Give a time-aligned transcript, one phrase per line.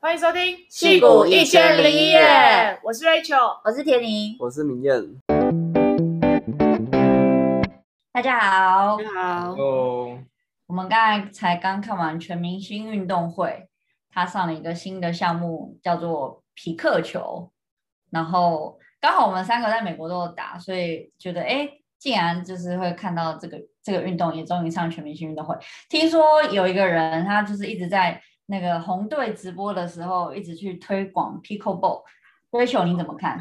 [0.00, 2.20] 欢迎收听《矽谷一千零一夜》，
[2.84, 5.02] 我是 Rachel，我是田宁，我是明艳。
[8.12, 9.56] 大家好，大家好。
[9.56, 10.16] 哦，
[10.68, 13.66] 我们刚才才刚看完全明星运动会，
[14.12, 17.50] 他上了一个新的项目，叫做皮克球。
[18.10, 21.68] 然后刚好我们三个在美国都有打，所以觉得哎，
[21.98, 25.56] 竟然就是会看到这个这个运动也终于上全明星运动会。
[25.88, 32.02] 听说有一个人，他就是一直在那个红队直播的时候，一直去推广 Pickleball。
[32.50, 33.40] Rachel，你怎么看？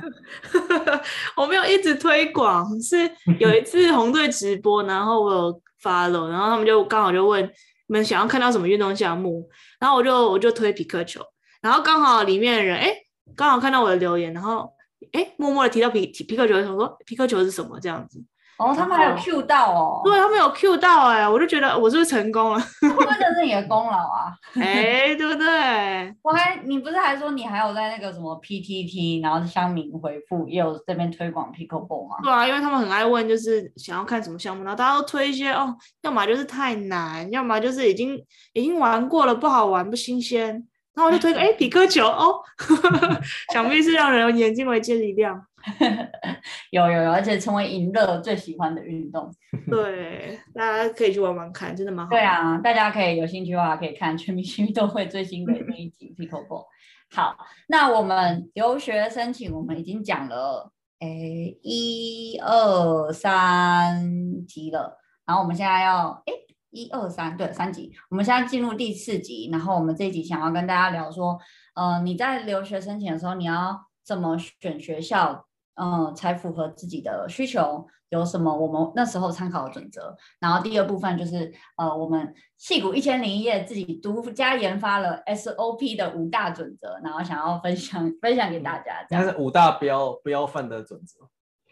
[1.35, 11.21] 我没有一直推广，是有一次红队直播，然后我有 follow，然后他们就刚好就问你们想要看到什么运动项目，然后我就我就推皮克球，
[11.61, 12.93] 然后刚好里面的人哎。
[13.35, 14.73] 刚好看到我的留言，然后
[15.11, 18.23] 哎，默默的提到皮皮克球，我说皮克球是什么这样子？
[18.57, 22.59] 哦，他们还有 Q 到哦，对，他们有 Q 到哎、欸，我就觉得我是不是成功了？
[22.81, 24.33] 会不会这是你的功劳啊？
[24.59, 26.15] 哎，对不对？
[26.23, 32.17] 我还你不是还说你还有在那个什么 PTT，然后乡民回复也有这边推广 Pickleball 吗？
[32.23, 38.19] 对啊，因为他们很爱问，就是想要看什么项目，然后大家都推一些哦，要么就是太难，要么就是已经
[38.53, 40.67] 已经玩过了不好玩不新鲜。
[40.95, 42.41] 然后我就推个哎，匹克球哦，
[43.53, 45.39] 想必是让人眼睛为之一亮。
[46.71, 49.31] 有有有，而且成为赢乐最喜欢的运动。
[49.69, 52.09] 对，大家可以去玩玩看，真的蛮好。
[52.09, 56.65] 对啊，大家可以有兴趣的话，可以看全明星运动会最新的那一集 Pickleball。
[57.13, 57.37] 好，
[57.67, 66.33] 那我们留学申请，我们已经讲了诶一二三集了，然后我们现在要诶。
[66.69, 67.91] 一二三，对，三集。
[68.09, 71.39] 我们现在进入第四集，然后我们这一集想要跟大家聊说，
[71.73, 77.87] 呃，你在留学申请的时候，你要怎么选学校，嗯、呃，才符合自己的需求？
[78.09, 80.15] 有什么我们那时候参考的准则？
[80.39, 89.05] 然后第二部分就是，呃，我们戏谷一千零一夜自己独家研发了 SOP 的五大准则，然后想要分享分享给大家。
[89.09, 91.27] 这样是五大不要不要犯的准则，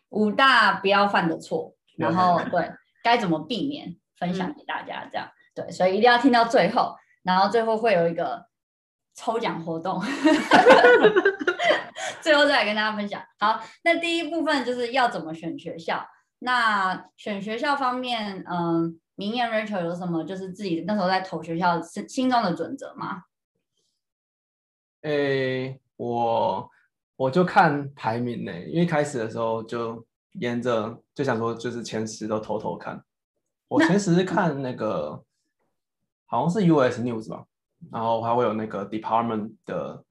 [0.09, 2.72] 五大不要犯的错，然后对
[3.03, 3.96] 该怎么避免。
[4.18, 8.46] 分享给大家，这样、嗯、对，所以一定要听到最后，然后最后会有一个
[9.16, 10.00] 抽奖活动
[12.22, 13.22] 最后再来跟大家分享。
[13.40, 16.06] 好，那第一部分就是要怎么选学校。
[16.40, 23.24] 那选学校方面，嗯，明艳 Rachel 有什么就是自己那时候在投学校心心中的准则吗？
[25.02, 26.70] 诶、欸，我
[27.16, 33.04] 我就看排名呢，因为开始的时候就沿着就想说，就是前十都偷偷看。
[33.68, 35.24] 我前十是看那个，
[36.25, 37.46] 好像是 US News 吧，
[37.91, 40.03] 然后还会有那个 Department 的，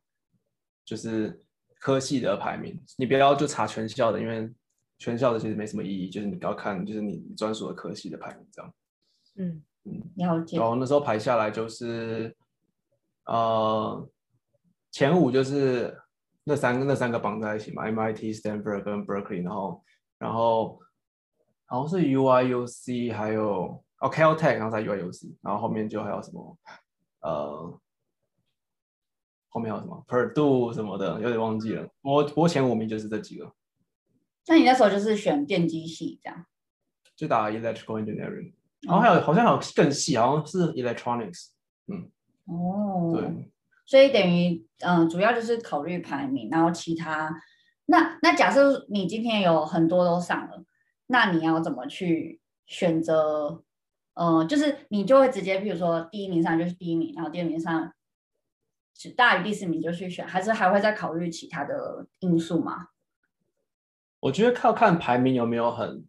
[0.84, 1.42] 就是
[1.80, 2.80] 科系的排名。
[2.96, 4.52] 你不要就查全校的，因为
[4.98, 8.74] 全校的其实没什么意义，就是你要看就是你专属的科系的排名这样。
[9.36, 10.58] 嗯嗯，了解。
[10.58, 12.36] 然后那时候排下来就是，
[13.26, 14.08] 呃，
[14.90, 15.96] 前五就是
[16.44, 19.84] 那三个那三个绑在一起嘛，MIT、Stanford 跟 Berkeley，然后
[20.18, 20.80] 然后。
[21.66, 26.56] 然后是 U I U C，还有哦 Caltech，然后在 U I U C，然后后面就还有什么
[27.24, 27.80] 呃，
[29.48, 31.88] 后面还有什么 Purdue 什么的，有点忘记了。
[32.02, 33.50] 我我前五名就是这几个。
[34.46, 36.44] 那你那时候就是选电机系这样？
[37.16, 38.52] 就打 Electrical Engineering，
[38.82, 41.48] 然后还有、嗯、好像还有更细，好像是 Electronics。
[41.86, 42.10] 嗯。
[42.44, 43.12] 哦。
[43.14, 43.50] 对。
[43.86, 47.34] 所以等于嗯、呃，主要就是考虑排名，然后其他
[47.86, 50.62] 那那假设你今天有很多都上了。
[51.06, 53.63] 那你要怎么去选择？
[54.14, 57.92] 呃，就是你就会直接，譬如说第一名上就是第一名，然后第二名上
[58.94, 62.88] 是大于第四名就去选，还是还会再考虑其他的因素吗？
[64.20, 66.04] 我觉得靠看排名有没有很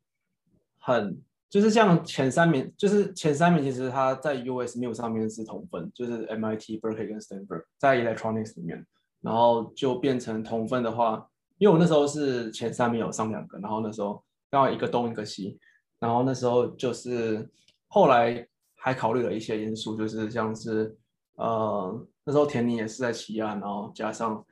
[0.79, 8.85] 很，就是像前三名，就是前三名其实他在 US New 上面是同分，就是 MIT、Berkeley 跟 Stanford 在 Electronics 里面，
[9.21, 11.27] 然后就变成同分的话，
[11.57, 14.23] 因为我那时候是前三名有上两个，然后那时候。
[14.51, 15.59] 刚好一个东一个西，
[15.99, 17.49] 然后那时候就是
[17.87, 20.95] 后来还考虑了一些因素，就是像是
[21.35, 24.45] 呃那时候田宁也是在西岸，然后加上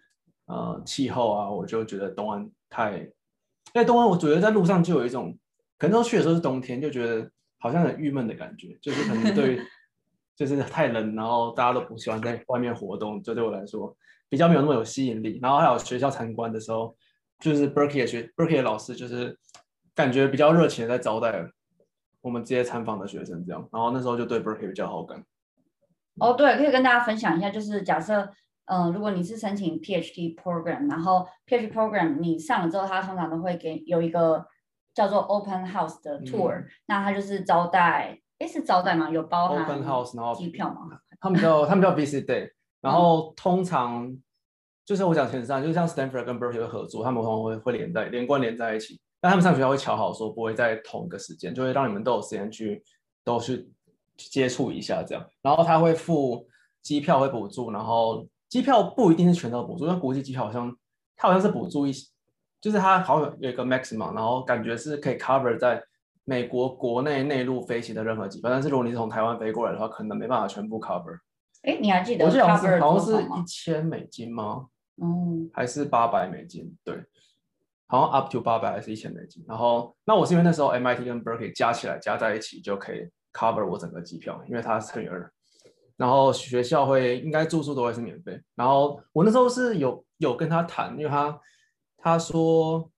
[0.45, 3.11] 呃气候啊，我就觉得东岸太，因
[3.75, 5.37] 为东岸我觉得在路上就有一种，
[5.77, 9.59] 可能去的时候是冬天，就觉得好像很郁闷的感觉，就是可能对，
[10.35, 13.95] 就是太冷，然后大家都不喜欢在外面活动，就对我来说
[14.29, 15.39] 比较没有那么有吸引力。
[15.41, 16.95] 然后还有学校参观的时候，
[17.39, 19.37] 就是 Berkeley 的学 Berkeley 的老师就是。
[19.95, 21.31] 感觉比较热情的在招待
[22.23, 25.21] 我们这些参访的学生，这样，然后那时候就对 Berkeley 比较好感。
[26.19, 28.21] 哦，对，可以跟大家分享一下，就是假设，
[28.65, 34.47] 嗯、呃，如果你是申请 PhD program，然后 PhD program 你上了之后，他通常都会给有一个
[34.93, 39.09] 叫做 Open House 的 tour，、嗯、那他就是招待，诶，是招待吗？
[39.09, 40.97] 有包含 Open House，然后机票吗？
[41.19, 44.17] 他们叫他们叫 Visit Day， 然后通常
[44.85, 49.01] 就是我讲前三，就是像 Stanford 跟 Berkeley 合作，他们通常会会连在连贯连在一起。
[49.23, 52.83] 但他们上学校会乔好说不会在同一个时间，就会让你们都有时间去
[53.23, 53.71] 都去
[54.17, 55.25] 接触一下这样。
[55.41, 56.45] 然后他会付
[56.81, 60.69] 机票会补助，然后机票不一定是全都补助，因为国际机票好像
[61.15, 62.05] 他好像是补助一些，
[62.59, 65.81] 就是他好像有一个 maximum，然后感觉是可以 cover 在
[66.25, 68.49] 美国国内内陆飞行的任何机票。
[68.49, 71.17] 但是如果你是从台湾飞过来的话，可能没办法全部 cover。
[71.61, 72.25] 哎，你还记得？
[72.25, 74.67] 我记得好像是好像是一千美金吗？
[75.01, 76.77] 嗯，还是八百美金？
[76.83, 77.01] 对，
[77.93, 79.45] 好像 up to 八百还是一千美金。
[79.47, 85.31] 然后那我是因为那时候 MIT 跟 Berkeley 加起来加在一起就可以 cover 我整个机票，因为它是乘以二。
[85.95, 88.41] 然后学校会应该住宿都会是免费。
[88.55, 91.39] 然后我那时候是有有跟他谈，因为他
[91.97, 92.89] 他说，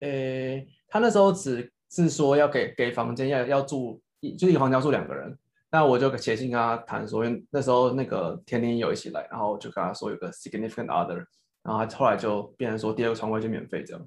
[0.00, 5.38] 诶，他那时候只是说要给给房间要要住一就一个房间要住两个人。
[5.70, 11.24] 那我就写信跟他谈说，因为那时候那个天天有一起来，然后我就跟他说有个 significant other，
[11.62, 14.02] 然后他后来就变成说第二个床位就免费这样。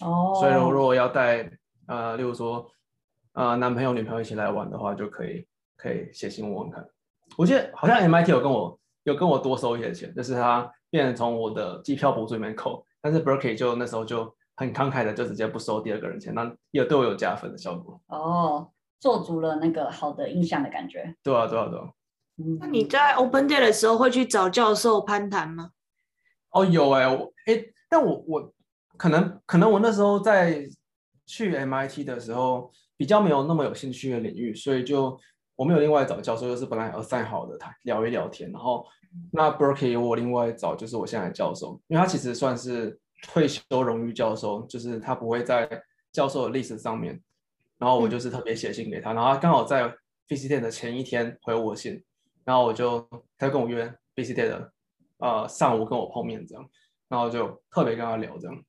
[0.00, 0.34] 哦。
[0.40, 1.50] 所以如果要带
[1.86, 2.66] 呃，例如说
[3.32, 6.86] 呃男朋友女朋友一起来玩的话，就可以可以写信问问看。
[7.36, 18.00] 我记得好像 MIT 有跟我有跟我多收一些钱，就是他变成从我的机票补助里面扣，但是 Berkeley 就那时候就很慷慨的就直接不收第二个人钱，那也对我有加分的效果。
[18.06, 18.70] 哦。
[19.00, 21.14] 做足了那个好的印象的感觉。
[21.22, 21.84] 对啊，对啊，对啊。
[22.38, 25.72] 嗯，那你在 Open Day 的时候会去找教授攀谈吗？
[26.54, 28.54] 哦，有哎、欸，我哎、欸，但我我
[28.96, 30.66] 可能可能我那时候在
[31.26, 35.18] 去 MIT 的时候比较没有那么有兴趣的领域，所以就
[35.56, 38.50] 我没有另外找教授，就是本来要 assign 好的，他聊一聊天。
[38.52, 38.86] 然后
[39.32, 45.68] 那 Berkeley 我另外找就是我现在的教授，因为他其实算是退休荣誉教授，就是他不会在
[46.12, 47.20] 教授的历史上面。
[47.76, 49.92] 然后我就是特别写信给他，然后他刚好在
[50.28, 52.02] Day 的前一天回我信，
[52.44, 53.06] 然后我就
[53.36, 54.72] 他就跟我约 Day 的
[55.24, 56.68] 呃上午跟我碰面这样，
[57.08, 58.62] 然后就特别跟他聊这样，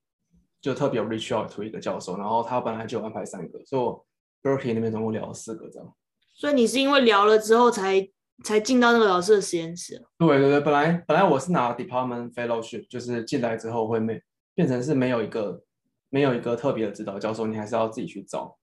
[0.62, 4.06] 就特别 reach out to 一个教授，然后他本来就安排三个，所以我
[4.42, 5.94] Berkeley 那边总共聊了四个这样。
[6.34, 8.08] 所以你是因为聊了之后才
[8.46, 10.02] 才进到那个老师的实验室？
[10.18, 14.22] 对对对，本来本来我是拿 Department Fellowship，就是进来之后会没
[14.54, 15.62] 变成是没有一个
[16.10, 18.58] 没有一个特别的指导教授，你还是要自己去找。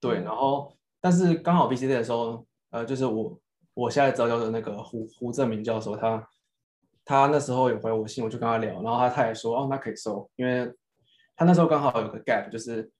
[0.00, 3.38] 对，然后但是刚好 Day 的时候，呃，就是我
[3.74, 6.28] 我现在招教的那个胡胡正明教授，他
[7.06, 10.70] 他那时候有回我信，我就跟他聊，然后他他也说，哦，那可以收，因为
[11.34, 12.92] 他那时候刚好有个 gap，就是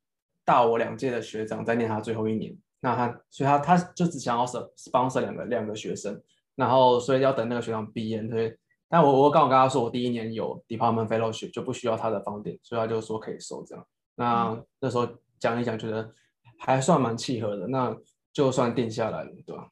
[0.47, 6.19] 大我两届的学长在念他最后一年，那他所以他他就只想要 sponsor 两个两个学生，
[6.55, 8.51] 然后所以要等那个学长毕业，所以
[8.89, 15.07] 但我我刚好跟他说，我第一年有 department fellowship 就不需要他的 funding，所以他就说可以收这样，那、嗯、那时候
[15.39, 16.11] 讲一讲，觉得。
[16.59, 17.95] 还算蛮契合的，那
[18.33, 19.69] 就算定下来了，对吧？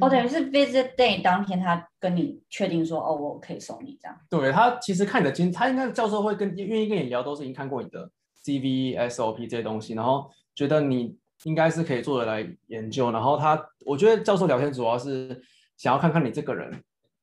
[0.00, 4.18] 哦，等于是 visit day 当天，他跟你确定说，哦，我可以收你这样。
[4.28, 8.10] 对，他其实看你的经，他应该教授会跟愿意跟你聊，都是已经看过你的
[8.44, 13.10] CV、SOP 这些东西，然后觉得你应该是可以做的来研究。
[13.12, 15.40] 然后他，我觉得教授聊天主要是
[15.76, 16.70] 想要看看你这个人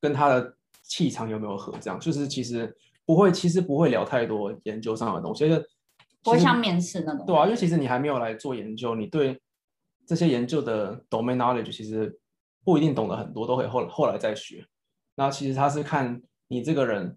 [0.00, 2.74] 跟他的气场有没有合，这样就是其实
[3.04, 5.46] 不会，其实不会聊太多研究上的东西。
[6.22, 7.26] 不会像面试那种。
[7.26, 9.38] 对啊，因为其实你还没有来做研究，你对
[10.06, 12.18] 这些研究的 domain knowledge 其实
[12.64, 14.66] 不一定懂得很多，都可以后后来再学。
[15.14, 17.16] 那其实他是看你这个人，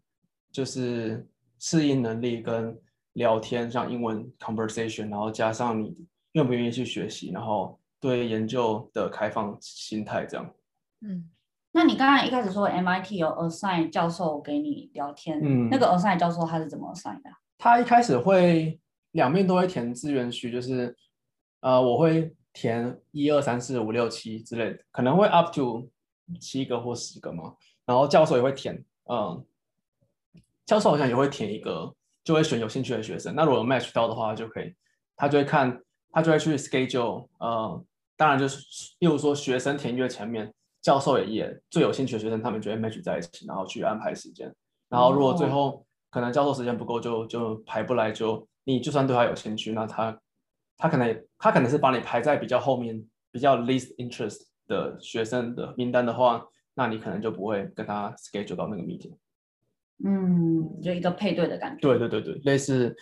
[0.51, 1.27] 就是
[1.57, 2.77] 适应能力跟
[3.13, 5.97] 聊天，像英文 conversation，然后加上你
[6.33, 10.53] 愿不愿意去学习，然后对研究的开放心态这样。
[11.01, 11.29] 嗯，
[11.71, 17.29] 那你刚刚一开始说 MIT 有 assign 教授给你聊天，嗯，那个 assign 教授他是怎么 assign 的？
[17.57, 18.79] 他一开始会。
[19.11, 20.95] 两面都会填志愿序，就是，
[21.61, 25.87] 呃，我会填一二三四五六七之类的，可能会 up to
[26.41, 27.53] 七个或十个嘛。
[27.85, 29.45] 然后教授也会填，嗯，
[30.65, 33.35] 教授好像也会填一个，就会选有兴趣的学生。
[33.35, 34.73] 那如果有 match 到的话，就可以，
[35.15, 35.79] 他就会看，
[36.11, 37.85] 他就会去 schedule，呃，
[38.15, 44.51] 当然就是，例如说学生填越前面，教授也也最有兴趣的学生，他们就会 match 在一起，然后去安排时间。
[44.89, 48.47] 然后如果最后可能教授时间不够，就就排不来就。
[48.69, 50.19] 你就算对他有兴趣，那他
[50.77, 59.15] 他可能他可能是把你排在比较后面、比较 least interest 的学生的名单的话，那你可能就不会跟他 schedule 到那个 meeting。
[60.05, 61.81] 嗯，就一个配对的感觉。
[61.81, 62.95] 对对对对，类似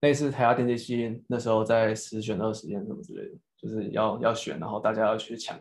[0.00, 5.58] 类似台大电机系那时候在十选二实验什么之类的，就是要要选，然后大家要去抢。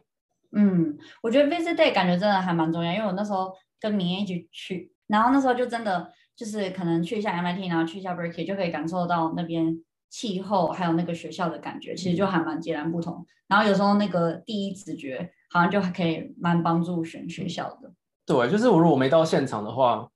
[0.53, 6.11] 嗯，我觉得 visit day 感觉真的还蛮重要，因为我那时候跟明艳一起去，然后那时候就真的。
[6.33, 9.79] 就是可能去一下 MIT，然后去一下 Berkeley，就可以感受到那边
[10.11, 13.25] 气候还有那个学校的感觉，其实就还蛮截然不同。
[13.47, 17.91] 然后有时候那个第一直觉好像就还可以蛮帮助选学校的。
[18.25, 20.07] 对，就是我如果没到现场的话，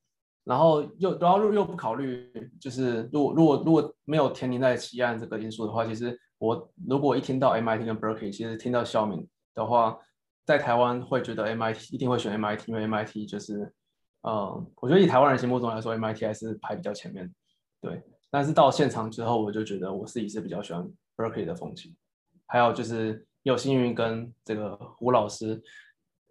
[0.43, 9.97] 然后又然后又又不考虑，就是如果如果如果没有填宁在西岸这个因素的话，其实我如果一听到 MIT 跟 Berkeley，其实听到校名的话，
[10.45, 13.73] 在台湾会觉得 MIT 一定会选 MIT，因为 MIT 就是，
[14.21, 17.33] 嗯，我觉得以台湾人心目中来说，MIT 还是排比较前面，
[17.81, 18.03] 对。
[18.35, 21.95] 但是到现场之后，我就觉得我自己是比较喜欢 Berkeley 的风情，
[22.47, 25.63] 还有就是有幸运跟这个胡老师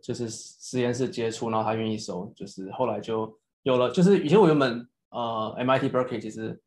[0.03, 3.91] 就是实验室接触，然后他愿意收，就是后来就有了。
[3.91, 6.61] 就是以前我原本呃 MIT Berkeley 其实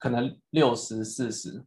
[0.00, 1.64] 可能六十四十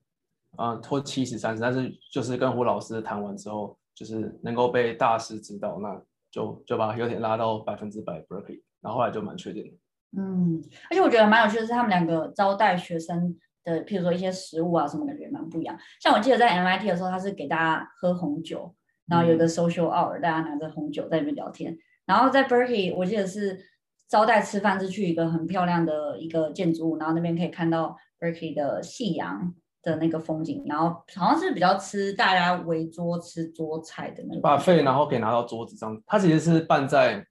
[0.57, 5.97] 啊或七十三十，但是就是跟胡老师谈完之后，就是能够被大师指导，那
[6.29, 9.77] 就就把有点拉到百分之百 Berkeley，然后后来就蛮确定的。
[10.15, 15.75] 嗯，而且我觉得蛮有趣的是，他们两个招待学生的，譬如说一些食物啊什么，感觉蛮不一样。
[15.99, 18.75] 像我记得在 MIT 的时候，他是给大家喝红酒，
[19.07, 21.75] 然后有个 social hour，大家拿着红酒在那边聊天。
[22.05, 23.59] 然后在 Berkeley，我记得是
[24.07, 30.63] 招待吃饭，是去一个很漂亮的一个建筑物，然后那边可以看到 Berkeley 的夕阳的那个风景。
[30.67, 35.99] 然后好像是比较吃大家围桌吃桌菜的那个 buffet，然后可以拿到桌子上。
[36.05, 37.25] 它其实是办在。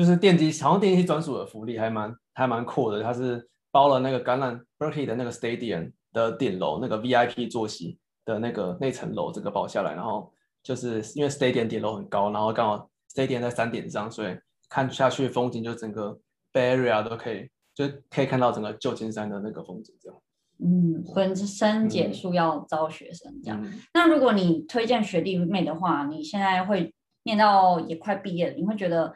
[0.00, 3.02] 就是电机，好像电机专属的福利还蛮还蛮酷的。
[3.02, 9.92] 它是包了那个橄榄 Berkeley 的那个 Stadium 的顶楼，那个 VIP 坐席的那个那层楼，这个包下来。
[9.92, 14.34] 然后就是因为 Stadium 顶楼很高，然后刚好 Stadium 在山顶上，所以
[14.70, 16.18] 看下去风景就整个
[16.50, 20.18] Bay Area 都可以，就可以看到整个旧金山的那个风景这样。
[20.64, 23.62] 嗯，浑身解数要招学生这样。
[23.62, 29.12] 嗯、那如果你推荐学弟妹的话，你现在会念到也快毕业了，你会觉得？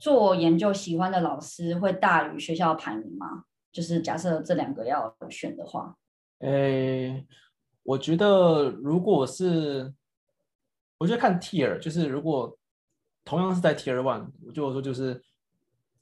[0.00, 3.44] 做研究喜欢的老师会大于学校排名吗？
[3.70, 5.94] 就是假设这两个要选的话，
[6.38, 7.24] 诶，
[7.82, 9.94] 我觉得如果是，
[10.98, 12.58] 我觉得看 tier，就是如果
[13.24, 15.22] 同样是在 tier one，我就我说就是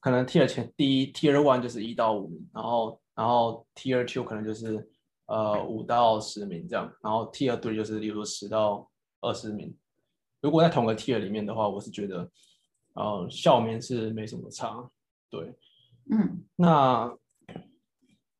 [0.00, 4.88] 可能 tier 前第一 tier one 就是一到五名，然后然后 tier two 可能就是
[5.26, 8.88] 呃五到十名这样，然后 tier three 就是例如说十到
[9.20, 9.76] 二十名。
[10.40, 12.30] 如果在同个 tier 里面的话，我是觉得。
[12.98, 14.90] 呃，校名是没什么差，
[15.30, 15.54] 对，
[16.10, 17.16] 嗯，那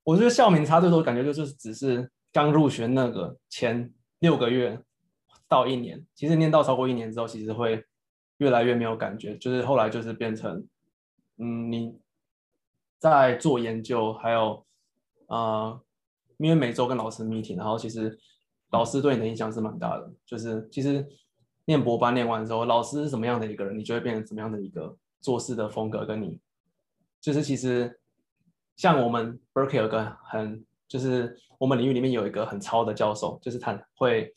[0.02, 4.82] 我觉得校名差最多，感觉就是只是刚入学那个前六个月
[5.46, 7.84] 到一年，其实念到超过一年之后，其实会
[8.38, 10.66] 越来越没有感觉，就是后来就是变成，
[11.36, 11.96] 嗯，你
[12.98, 14.66] 在做研究，还有
[15.28, 15.80] 呃，
[16.38, 18.18] 因为每周跟老师 meeting，然后其实
[18.72, 21.06] 老师对你的影响是蛮大的，就是其实。
[21.68, 26.06] 念博班念完之后，老师是什么样的一个人，你就会变成什么样的一个做事的风格。
[26.06, 26.38] 跟你
[27.20, 28.00] 就是其实
[28.74, 34.32] 像我们 Berkeley 有个很，就是我们领域里面有一个很超的教授，就是他会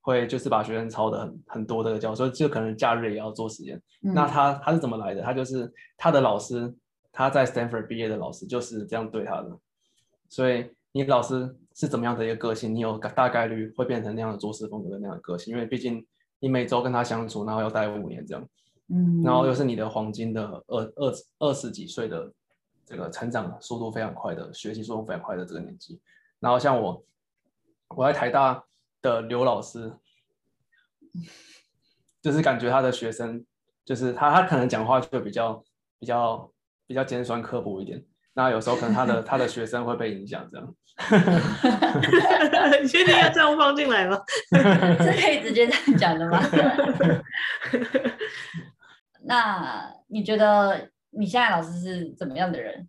[0.00, 3.80] 会就是把学生超的很很多的教授，就可能假日也要做实验。
[4.02, 5.22] 嗯、那他他是怎么来的？
[5.22, 6.74] 他就是他的老师，
[7.12, 9.56] 他在 Stanford 毕业的老师就是这样对他的。
[10.28, 16.04] 所以你老师是怎么样的一个个性，你有大概率会变成那样的做事风格的那样的个性，因为毕竟。
[16.42, 18.48] 你每周跟他相处，然后要待五年这样，
[18.88, 22.32] 嗯，然后又是你的黄金的二二二十几岁的
[22.84, 26.00] 这个成长速度非常快的，学习速度非常快的这个年纪，
[26.40, 27.04] 然后像我，
[27.90, 28.64] 我在台大
[29.00, 29.94] 的刘老师，
[32.20, 33.46] 就是感觉他的学生，
[33.84, 35.64] 就是他他可能讲话就比较
[36.00, 36.52] 比较
[36.88, 38.04] 比较尖酸刻薄一点。
[38.34, 40.74] 那有时候可能他的他的学生会被影响，这样。
[42.82, 44.20] 你确定要这样放进来吗？
[44.52, 46.40] 是可以直接这样讲的吗？
[49.24, 52.88] 那你觉得你现在老师是怎么样的人？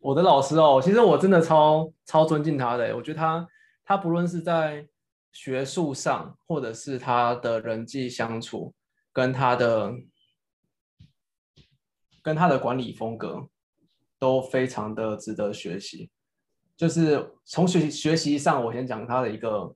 [0.00, 2.96] 我的老师哦，其实我真的超超尊敬他的。
[2.96, 3.46] 我觉得他
[3.84, 4.86] 他不论是在
[5.32, 8.74] 学术上，或者是他的人际相处，
[9.12, 9.92] 跟他的
[12.22, 13.48] 跟他的管理风格。
[14.20, 16.10] 都非常的值得学习，
[16.78, 19.74] 就是从学习学习上，我先讲他的一个。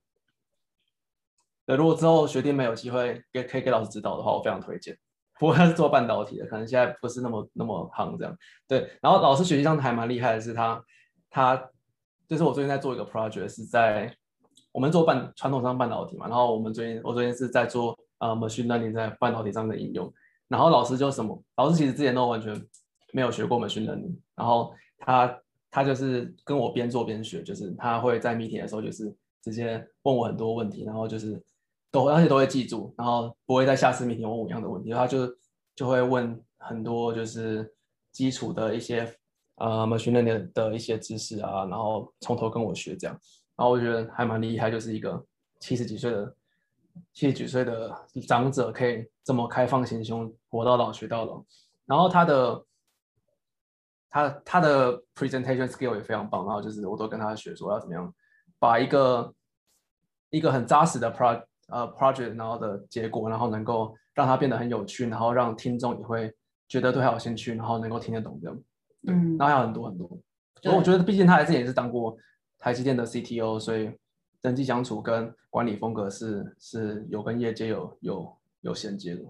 [1.66, 4.96] 对，如果之后学弟妹有机会给可以给老师指导的话，我非常推荐。
[5.38, 8.36] 不过他是做半导体的，可能现在不是那么那么行这样。
[8.68, 10.80] 对，然后老师学习上还蛮厉害的是他，
[11.28, 11.70] 他
[12.28, 14.16] 就是我最近在做一个 project，是在
[14.70, 20.12] 我们做半传统上半导体嘛，然后我们最近我最近是在做呃 machine learning 在半导体上的应用，
[20.46, 22.64] 然后老师就什么，老师其实之前都完全。
[23.14, 25.38] 没有学过 machine learning，然后他
[25.72, 29.12] 他就是跟我边做边学，就是他会在 meeting 的时候就是
[29.42, 31.42] 直接问我很多问题，然后就是
[31.90, 35.26] 都而且都会记住，然后不会在下次 meeting 问我一样的问题，他就
[35.74, 37.74] 就会问很多就是
[38.12, 39.10] 基础的一些
[39.56, 43.18] 呃 machine learning 的一些知识啊，然后从头跟我学这样，
[43.56, 45.24] 然后我觉得还蛮厉害，就是一个
[45.58, 46.36] 七十几岁的
[47.14, 47.90] 七十几岁的
[48.28, 51.42] 长者可以这么开放心胸，活到老学到老。
[51.86, 52.62] 然后他的
[54.12, 58.14] 他他的 presentation skill 也非常棒，然后就是我都跟他学说要怎么样
[58.58, 59.34] 把一个
[60.30, 66.30] 一个很扎实的 pro 呃 project 然后的结果，然后能够让它变得很有趣，然后让听众也会
[66.68, 68.62] 觉得对他有兴趣，然后能够听得懂这样。
[69.06, 70.06] 嗯，然后还有很多很多。
[70.60, 72.16] 所以我觉得，毕竟他还是也是当过
[72.58, 73.90] 台积电的 CTO，所以
[74.42, 79.22] 人际相处跟管理风格是是有跟业界有有有衔接的。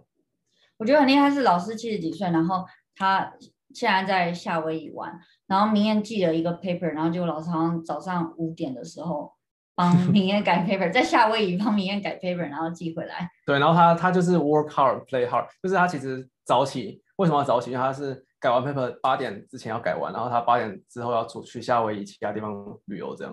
[0.77, 3.33] 我觉得很厉害，是老师七十几岁，然后他
[3.75, 5.13] 现在在夏威夷玩，
[5.47, 9.33] 然后明天寄了一个 paper，然后就老师好像早上五点的时候
[9.75, 13.29] 帮 明天改 paper，在夏威夷帮明天改 paper，然后寄回来。
[13.47, 17.71] 对，然后他他就是 work hard play hard，就是他其实早起，为什么要早起？
[17.71, 18.27] 因为他是。
[18.43, 22.53] 改完 paper 八点之前要改完，然后他八点之后要出去夏威夷其他地方
[22.87, 23.33] 旅游，这样。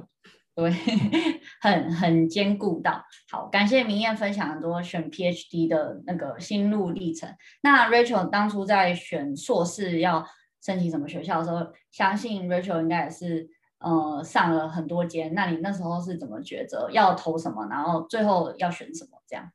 [0.53, 0.69] 对，
[1.59, 3.03] 很很兼顾到。
[3.29, 7.33] 好，感谢明艳分享很多选 PhD 的那个心路历程。
[7.61, 10.25] 那 Rachel 当初在选硕士要
[10.63, 13.47] 申请什么学校的时候，相信 Rachel 应该也是
[13.79, 15.33] 呃上了很多间。
[15.33, 19.21] 那你那时候是怎么抉择要投什么，然后最后要选什么？
[19.27, 19.51] 这样。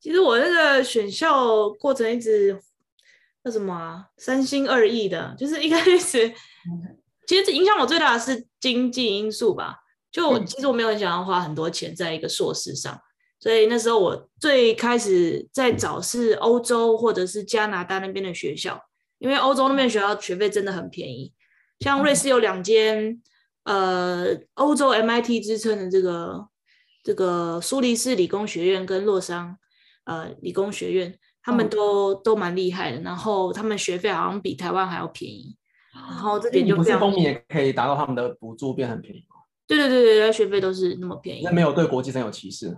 [0.00, 2.60] 其实我那个选校过程一直。
[3.42, 6.34] 那什么啊，三心二意的，就是一开始，
[7.28, 9.78] 其实影响我最大的是经济因素吧。
[10.16, 12.98] 就其实我没有很想要花很多钱在一个硕士上，
[13.38, 18.80] 所以那时候我最开始在找是欧洲或者是加拿大那边的学校，
[19.18, 21.34] 因为欧洲那边学校学费真的很便宜。
[21.80, 23.20] 像瑞士有两间，
[23.64, 26.48] 呃，欧洲 MIT 之称的这个
[27.02, 29.58] 这个苏黎世理工学院跟洛桑
[30.04, 31.18] 呃理工学院。
[31.42, 35.56] 他们都都蛮厉害的，然后他们学费好像比台湾还要便宜，
[35.94, 39.35] 然后这点就不是公民也可以达到他们的补助变很便宜吗？
[39.66, 42.76] 对对对对，学费都是那么便宜，那没有对国际生有歧视，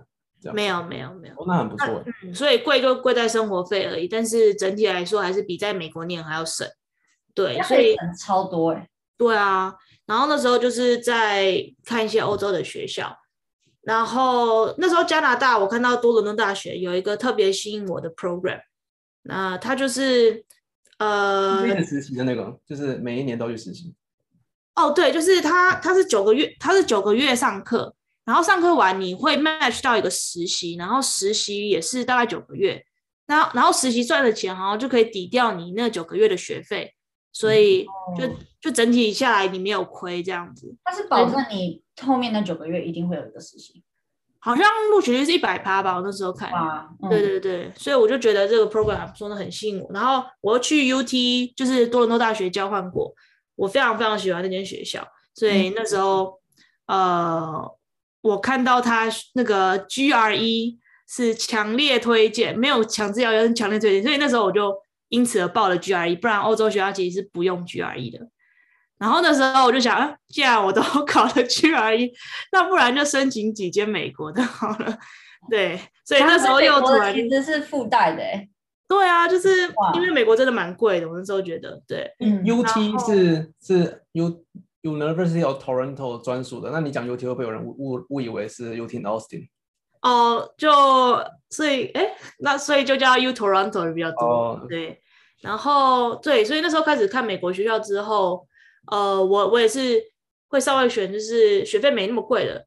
[0.53, 6.67] 没有没有没有，哦，那很不错，嗯，所以贵就贵在生活费而已，但是整体来说还是比在美国念还要省，
[7.33, 13.15] 对，所以超多哎，对啊，然后那时候就是在看一些欧洲的学校。
[13.81, 18.59] 然后那时候加拿大，我看到多伦多大学有一个特别吸引我的 program，
[19.23, 20.45] 那它就是
[20.99, 23.95] 呃，实习的那个，就是每一年都去实习。
[24.79, 27.93] 哦，对，就是他，他是九个月，他是九个月上课，
[28.25, 32.83] 然后上课完你会 match 到一个实习，然后实习也是大概九个月，
[33.27, 36.93] 然后然后实习赚的钱好像就可以抵掉你那九个月的学费。
[37.31, 37.85] 所以
[38.17, 38.27] 就
[38.59, 43.83] 就整体下来你没有亏这样子，他是保证你后面那九个月一定会有一个实习，
[44.39, 46.49] 好像录取率是一百趴吧，我那时候看。
[47.07, 49.89] 对对对，所以我就觉得这个 program 说的，很吸引我。
[49.93, 53.13] 然后我又去 UT，就是多伦多大学交换过，
[53.59, 56.39] 我非常非常喜欢那间学校，所以那时候、
[56.87, 57.77] 嗯、呃，
[58.21, 64.73] 我看到他那个 GRE 是强烈推荐，没有强制要求，强烈推荐，所以那时候我就。
[65.11, 68.19] 因此而报了 GRE，不然欧洲学校其实是不用 GRE 的。
[68.99, 72.11] 然后那时候我就想，啊，既然我都 考了 GRE，
[72.51, 74.99] 那不然就申请几间美国的好了。
[75.49, 78.23] 对，所以那时候又突然其实是附带的，
[78.89, 79.49] 对啊，就是
[79.93, 82.11] 因为美国真的蛮贵的，我那时候觉得，对。
[82.19, 84.43] 嗯，UT 是是 U
[84.81, 89.47] University of Toronto 专属的，那你讲 UT 会不会有人误误误以为是 UT Austin？
[90.01, 90.71] 哦，就
[91.49, 94.67] 所以哎，那所以就叫 U Toronto 比较多，oh.
[94.67, 94.99] 对。
[95.41, 98.45] 然后对，所以那时候开始看美国学校之后，
[98.91, 100.01] 呃，我我也是
[100.47, 102.65] 会稍微选，就是学费没那么贵的，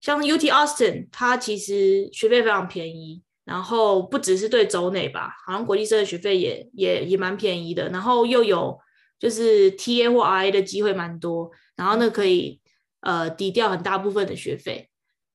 [0.00, 8.78] 像 UT Austin，它其实学费非常便宜，然后不只是对州内吧，好像国际生的学费也也也蛮便宜的，然后又有
[9.18, 12.60] 就是 TA 或 RA 的机会蛮多，然后那可以
[13.00, 14.90] 呃抵掉很大部分的学费，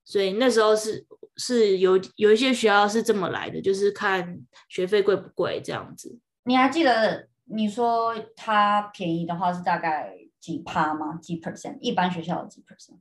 [0.06, 1.06] 所以那时候是。
[1.42, 6.20] 是有有一些学校是这么来的，就是看学费贵不贵这样子。
[6.44, 11.18] 你还记得你说它便宜的话是大概几趴吗？
[11.22, 11.78] 几 percent？
[11.80, 13.00] 一般学校有几 percent？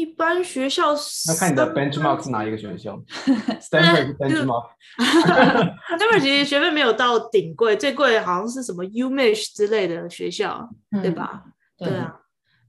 [0.00, 2.96] 一般学校是要看你的 benchmark 是哪一个学校。
[3.60, 4.70] Stanford benchmark。
[5.98, 11.42] Stanford 其实学费没有到顶贵，最贵好像是什么 UMich 之类的学校，嗯、对吧？
[11.76, 12.16] 对啊。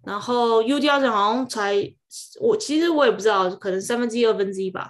[0.04, 1.76] 然后 UT 好像才，
[2.42, 4.90] 我其实我也不知道，可能三分之一、二分之一吧。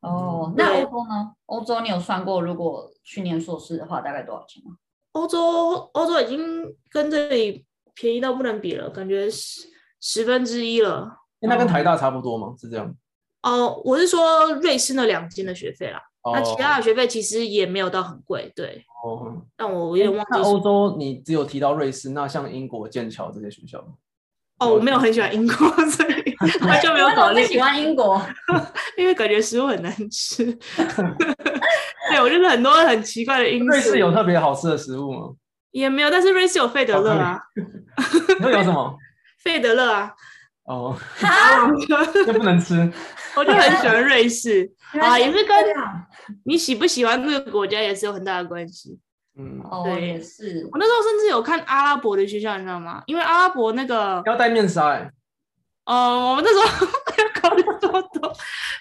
[0.00, 1.32] 哦，那欧洲呢？
[1.46, 4.76] 欧洲你有算过，如果去年硕士的话，大概多少钱吗？
[5.12, 9.68] 欧洲，欧洲已经跟这里便宜到不能比了，感觉十
[10.00, 11.18] 十分之一了。
[11.40, 12.54] 那跟台大差不多吗？
[12.58, 12.94] 是这样？
[13.42, 16.00] 哦，我是说瑞士那两间的学费啦。
[16.22, 18.84] 哦、那其他的学费其实也没有到很贵，对。
[19.04, 19.40] 哦。
[19.56, 20.30] 但我有点忘记。
[20.32, 23.78] 那欧洲你只有提到瑞士，那像英国剑桥这些学校？
[24.58, 25.54] 哦，我没有很喜欢英国，
[25.86, 27.44] 所以 我就没有考虑。
[27.46, 28.20] 喜欢英国，
[28.98, 30.44] 因为感觉食物很难吃。
[32.10, 33.66] 对，我就是很多很奇怪的英式。
[33.66, 35.28] 瑞士有特别好吃的食物吗？
[35.70, 37.38] 也没有，但是瑞士有费德勒啊。
[38.38, 38.96] 你说有什么？
[39.38, 40.12] 费德勒啊。
[40.66, 41.70] 哦，哈，
[42.26, 42.92] 这不能吃。
[43.36, 44.68] 我就很喜欢瑞士
[45.00, 45.56] 啊，也是跟
[46.44, 48.98] 你喜不喜欢那个国家也是有很大的关系。
[49.38, 50.68] 嗯，哦，对也是。
[50.72, 53.02] 我那时候甚至有看阿拉伯的学校，你知道吗？
[53.06, 55.10] 因为阿拉伯那个要戴面纱哎。
[55.84, 58.28] 哦，我们那时候没有考虑这么多，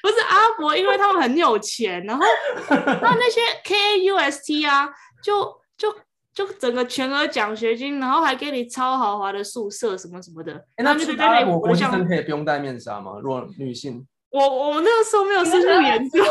[0.02, 2.26] 不是阿拉伯，因为他们很有钱，然后
[2.68, 4.90] 那那些 K A U S T 啊，
[5.22, 5.96] 就就
[6.36, 10.54] 就整个全额奖学金，然后还给你超豪华的宿舍什么什么的。
[10.76, 13.14] 哎，那就去阿拉伯国际生可以不用戴面纱吗？
[13.24, 14.06] 如果女性？
[14.32, 16.20] 我我们那个时候没有深入研究，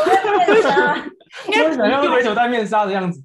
[1.51, 3.19] 因为想要追求戴面纱的样子。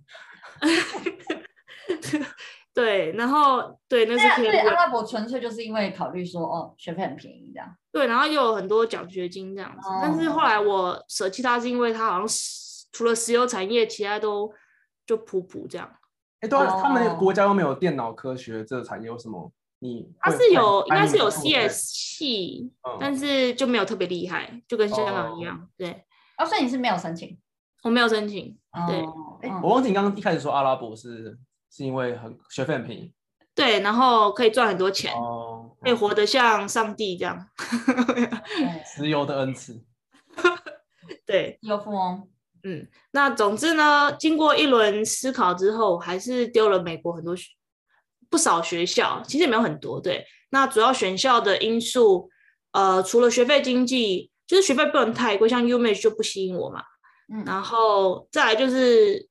[2.72, 4.46] 对，然后对，那是可以。
[4.46, 7.68] 对阿拉伯纯粹就是因为考虑说，哦，学费很便宜这样。
[7.92, 9.86] 对，然后又有很多奖学金这样子。
[9.86, 12.26] 哦、但是后来我舍弃它，是因为它好像
[12.90, 14.50] 除了石油产业，其他都
[15.04, 15.86] 就普普这样。
[16.40, 19.52] 哎，对啊，他们国家又没有电脑科学这个产业，有什么？
[19.78, 25.56] 你它是有，应该是有 CS 系，嗯、但是就没有特别厉害，就跟香港一样。
[25.56, 26.04] 哦、对。
[26.36, 27.38] 哦，所以你是没有申请？
[27.82, 28.58] 我没有申请。
[28.86, 29.02] 对。
[29.62, 31.38] 我忘记你刚刚一开始说阿拉伯是。
[31.72, 33.14] 是因为很学费很便宜，
[33.54, 37.46] 对，然后可以赚很多钱，哦，可以活得像上帝这样，
[38.84, 39.80] 石油的恩赐，
[41.24, 42.28] 对，有富翁，
[42.64, 47.48] 嗯，那总之呢，经过一轮思考之后，还是丢了美国很多学
[48.28, 52.30] 不少学校，其实也没有很多，对，那主要选校的因素，
[52.72, 56.82] 呃，除了学费经济，就是学费不能太贵，像 UMich 就不吸引我嘛，
[57.32, 59.28] 嗯，然后再来就是。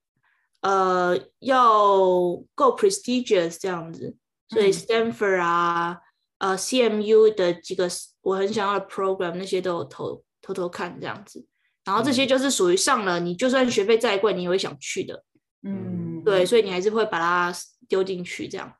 [0.61, 1.87] 呃，要
[2.53, 4.13] 够 prestigious 这样子，
[4.49, 5.97] 所以 Stanford 啊，
[6.39, 7.87] 嗯、呃，CMU 的几个
[8.19, 11.47] 我很想要的 program 那些都有偷偷偷看这样子，
[11.89, 15.23] 然后这些就是属于上了，你就算学费再贵，你也会想去的，
[15.63, 17.52] 嗯，对，所以你还是会把它
[17.88, 18.71] 丢进去这样，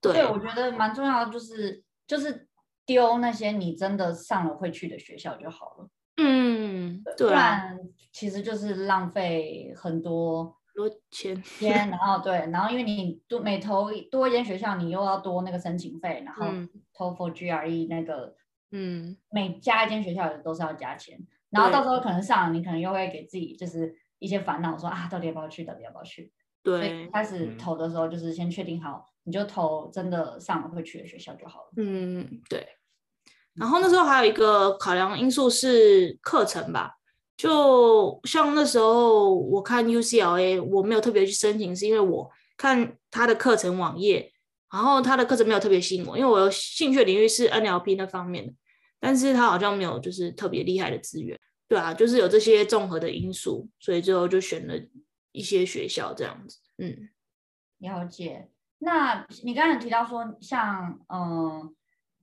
[0.00, 2.46] 对，对，我觉得蛮重要的就是就是
[2.86, 7.76] 丢那些你真的上了会去的学校就好了，嗯，对，不然
[8.12, 10.56] 其实就是浪费很多。
[10.74, 16.46] 多钱，钱，然后对，然后因为你多每投多一间学校，你又要多那个申请费，然后
[16.96, 18.34] TOEFL GRE 那个，
[18.70, 21.20] 嗯，每加一间学校也都是要加钱，
[21.52, 26.32] 然后到时候可能上了，你可能又会给自己就是一些烦恼，说啊，到底要不要去，到底要不要去？
[26.62, 31.66] 对，所以开始投的时候就是先确定好，你就投真的上了会去的学校就好了。
[31.76, 32.66] 嗯，对。
[33.54, 36.96] 然后那时候还有一个考量因素是课程吧。
[37.36, 44.32] 就像那时候我看 UCLA，我没有特别去申请，是因为我看他的课程网页，
[44.72, 48.52] 然后他的课程没有特别吸引我，因为我有兴趣的领域是 NLP 那方面的，
[49.02, 51.36] 但是他好像没有就是特别厉害的资源，
[51.66, 54.74] 对啊，就是有这些综合的因素，所以最后就选了
[55.32, 56.60] 一些学校这样子。
[56.78, 57.10] 嗯，
[57.78, 58.48] 了解。
[58.78, 61.74] 那你刚才提到说，像嗯，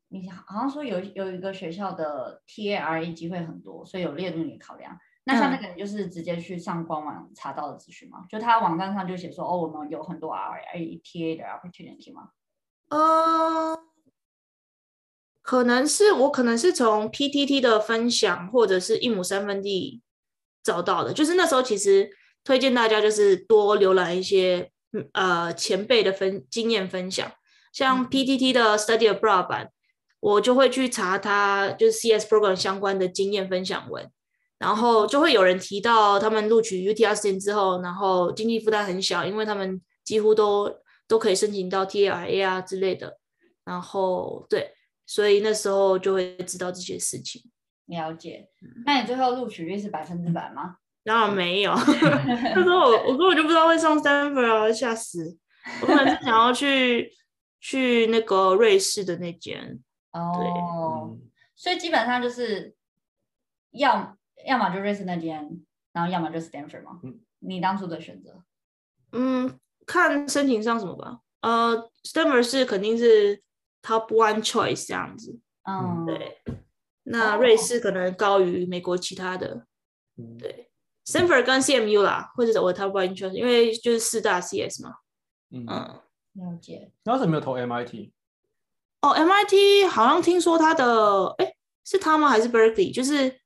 [0.08, 4.98] 你好像说有有一个学校的 TARA 机会很多，所以有列入你的考量。
[5.26, 8.20] 那像那个，人就是直接去上官网查到的资讯吗？
[8.22, 12.30] 嗯、就他网站上就写说，哦，我们有很多 RATA 的 opportunity 吗？
[12.90, 13.78] 呃，
[15.50, 20.00] 可能是我可能是从 PTT 的分享或者是一亩三分地
[20.64, 21.12] 找到的。
[21.12, 22.08] 就是那时候其实
[22.44, 24.70] 推荐大家就是多浏览一些
[25.14, 27.32] 呃前辈的分经验分享，
[27.74, 29.72] 像 PTT 的 Study Abroad 版，
[30.20, 34.08] 我就会去查他就是 CS program 相关的经验分享文。
[34.60, 40.72] 然后就会有人提到他们录取 UT Austin 之后，然后经济负担很小，因为他们几乎都
[41.08, 43.18] 都可以申请到 TARA 啊之类的。
[43.66, 44.74] 然后对，
[45.10, 47.42] 所以那时候就会知道这些事情。
[47.88, 48.48] 了解。
[48.86, 50.76] 那你最后录取率是百分之百吗？
[51.04, 51.74] 当然没有。
[52.54, 55.36] 他说我我根本就不知道会上 Stanford 啊，吓死！
[55.82, 57.12] 我本来是想要去
[57.60, 59.80] 去那个瑞士的那间。
[60.12, 61.18] 哦。
[61.18, 62.76] 对所以基本上就是
[63.72, 64.16] 要。
[64.46, 65.50] 要么就瑞士那间，
[65.92, 67.02] 然后要么就 Stanford 嘛。
[67.04, 68.42] 嗯，你当初的选择？
[69.12, 71.20] 嗯，看申请上什么吧。
[71.42, 73.44] 呃，Stanford 是肯定是
[73.82, 75.40] top one choice 这样子。
[75.64, 76.42] 嗯，对。
[77.04, 79.66] 那瑞士可能高于美国其他的。
[80.18, 80.70] 嗯，对。
[81.06, 84.96] Stanford 跟 CMU 啦，或者我 top one choice，因为就是四大 CS 嘛。
[85.52, 86.92] 嗯，了解。
[87.04, 88.12] 那为什么没有投 MIT？
[89.02, 91.54] 哦，MIT 好像听说他的，哎，
[91.86, 92.30] 是他吗？
[92.30, 92.94] 还是 Berkeley？
[92.94, 93.40] 就是。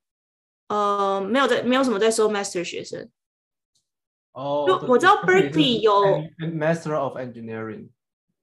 [0.69, 3.07] 呃，没有在，没有什么在收 master 学生。
[4.31, 5.91] 哦，就我知道 Berkeley 有
[6.39, 7.89] Master of Engineering。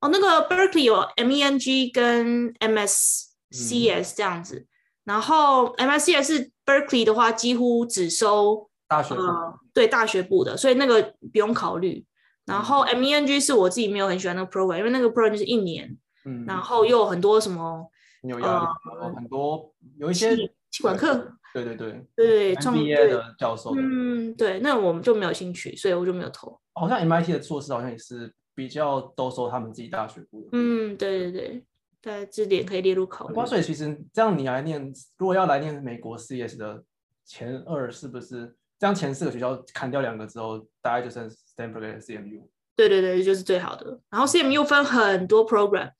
[0.01, 4.67] 哦，那个 Berkeley 有 MEng 跟 MSCS 这样子，嗯、
[5.05, 12.05] 然后 MSCS 是 Berkeley 的话，几乎只收大学部、呃，对大学部的，所以那个不用考虑。
[12.47, 17.87] 然后 MENG 是我自己没有很喜欢那个 program，因为那个 program 就是一年，嗯，然后又有很多什么
[18.23, 18.67] 有压力，
[19.01, 20.35] 呃很多有一些
[20.71, 22.05] 气管课，对对对。
[22.17, 26.59] 对，创业的教授，嗯，对，那我们就没有兴趣，所以我就没有投。
[26.73, 31.65] 好像 MIT 的硕士好像也是比较都收他们自己大学部的，嗯，对对对。
[32.03, 33.47] 在这点可以列入考虑。
[33.47, 36.83] 所以其实这样你来念，如果要来念美国 CS 的
[37.25, 42.43] 前二，是不是这样前四个学校砍掉两个之后，大概就剩 Stanford 跟 CMU？
[42.77, 44.01] 对对对，就是最好的。
[44.11, 45.91] 然后 CMU 分很多 program，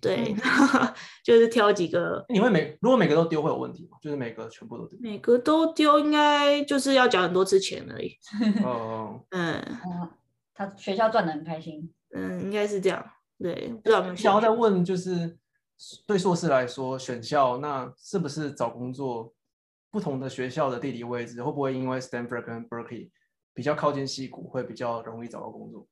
[0.00, 2.24] 对，嗯、 就是挑几个。
[2.28, 3.96] 你会每如果每个都丢会有问题吗？
[4.02, 4.98] 就是每个全部都丢？
[5.00, 8.12] 每个都丢，应该就是要缴很多次钱而已。
[8.64, 9.62] 哦， 嗯，
[10.58, 11.88] 他学校赚的很开心。
[12.12, 13.08] 嗯，应该是这样。
[13.38, 15.38] 对，不知道有有想要再问，就是
[16.04, 19.32] 对硕士来说，选校那是不是找工作
[19.92, 23.10] 不同的学校的地理位置，会不会因为 Stanford 跟 Berkeley
[23.54, 25.86] 比较靠近矽谷，会比较容易找到工作？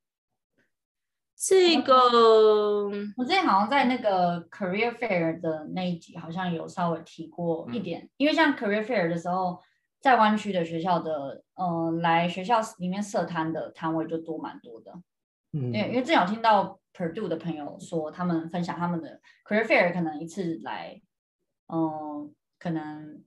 [1.38, 9.62] 这个我之前好像在那个 Career Fair 的那一集，好像有稍微提过一点，嗯、因为像 Career Fair 的时候，
[10.01, 14.93] 在湾区的学校的，嗯、呃，来学校里面设摊的摊位就多蛮多的。
[15.53, 16.79] 嗯，对，因为正好听到。
[16.97, 20.99] Purdue 的朋友说，他们分享他们的 career fair 可能一次来，
[21.67, 23.23] 嗯、呃，可能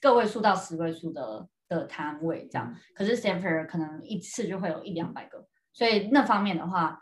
[0.00, 2.74] 个位数到十位数的的摊位这样。
[2.92, 7.00] 可是 Stanford 可能一次就会有一两百个，所以那方面的话，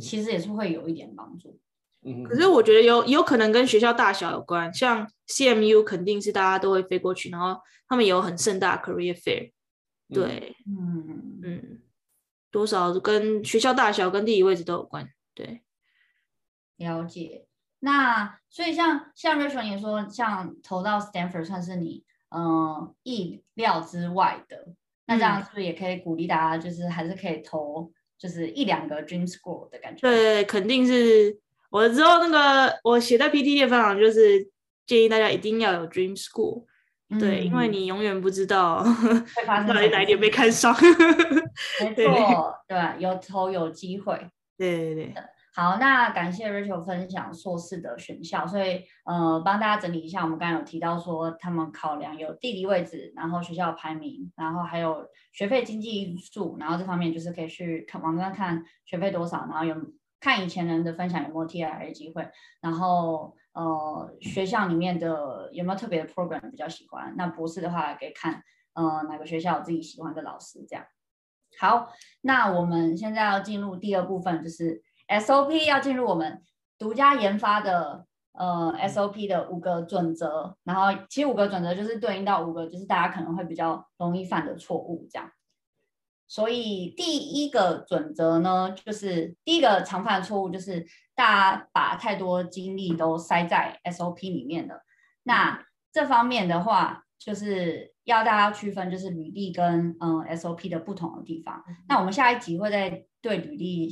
[0.00, 1.60] 其实也是会有一点帮助。
[2.04, 9.52] 嗯，可是我觉得有有可能跟学校大小有关，像 CMU 肯定是大家都会飞过去，然后他们也有很盛大 career fair。
[10.12, 11.40] 对，嗯嗯。
[11.44, 11.78] 嗯
[12.50, 15.62] 多少跟学校大小跟地理位置都有关，对，
[16.76, 17.46] 了解。
[17.78, 24.74] 那所以像像 Rachel 也说，像投到 Stanford 算是你嗯、呃、意料之外的，
[25.06, 30.02] 那这样是不是也可以鼓励大家，就是还是可以投，就是一两个 Dream School 的感觉？
[30.02, 31.40] 对，肯定是。
[31.72, 34.46] 我之后那个我写在 PPT 的分享就是
[34.86, 36.66] 建议大家一定要有 Dream School。
[37.18, 38.84] 对，因为你永远不知道
[39.66, 40.74] 到底哪一点被看上。
[41.80, 44.18] 没错，对，有投有机会。
[44.56, 45.14] 对对对。
[45.54, 59.76] 好，那感谢 Rachel 分享硕士的选校，所以呃，帮大家整理一下，我们刚刚有提到说，他们考量有地理位置，然后学校排名，然后还有学费经济因素，然后这方面就是可以去看网站看学费多少，然后有
[60.22, 62.26] 看以前人的分享有没有 TIR 的机会，
[62.62, 63.36] 然后。
[63.54, 67.12] 呃，学校里面的有没有特别的 program 比较喜欢？
[67.18, 70.86] 那博士的话可以看，呃，哪个学校有自己喜欢的老师这样。
[71.60, 76.40] 好，那我们现在要进入第二部分，就是 SOP 要进入我们
[76.78, 80.56] 独家研发的呃 SOP 的五个准则。
[80.64, 85.30] 然后其实五个准则就是对应到五个，就是大家可能会比较容易犯的错误这样。
[86.32, 94.82] 所以第一个准则呢，就是第一个常犯的错误就是大家把太多精力都塞在 SOP 里面了。
[95.24, 101.62] 那这方面的话，就是要大家区分，就是履历跟嗯 SOP 的不同的地方。
[101.86, 103.90] 那我们下一集会再对履历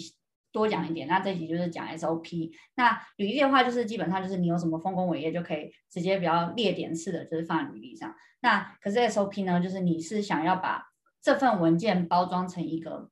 [0.50, 1.06] 多讲一点。
[1.06, 2.52] 那这集就是讲 SOP。
[2.74, 8.14] 那履历的话，就是基本上就是你有什么丰功伟业，就可以直接比较列点式的，就是放在履历上。
[8.40, 10.82] 那可是 SOP 呢，就是你是想要把
[11.22, 13.10] 这份文件包装成一个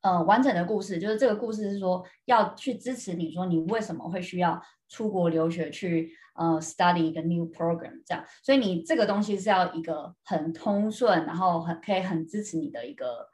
[0.00, 13.28] 呃完整的故事，就是这个故事是说要去支持你说你为什么会需要出国留学去呃 study 一个 new program 这样，所以你这个东西是要一个很通顺，然后很可以很支持你的一个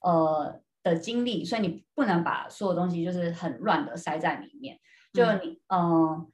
[0.00, 4.78] 呃的经历，所以你不能把所有东西就是很乱的塞在里面，
[5.12, 5.78] 就你嗯。
[5.78, 6.26] 呃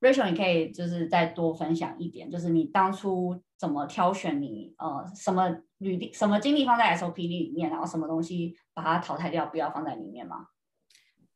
[0.00, 10.46] Rachel，你可以就是再多分享一点，就是你当初怎么挑选你呃什么履历、什么经历放在 SOP 里面，然后什么东西把它淘汰掉，不要放在里面吗？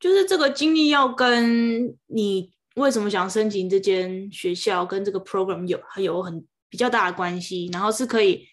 [0.00, 8.46] 就是这个经历要跟你为什么想申请这间学校跟这个 program 有有很比较大的关系，然后是可以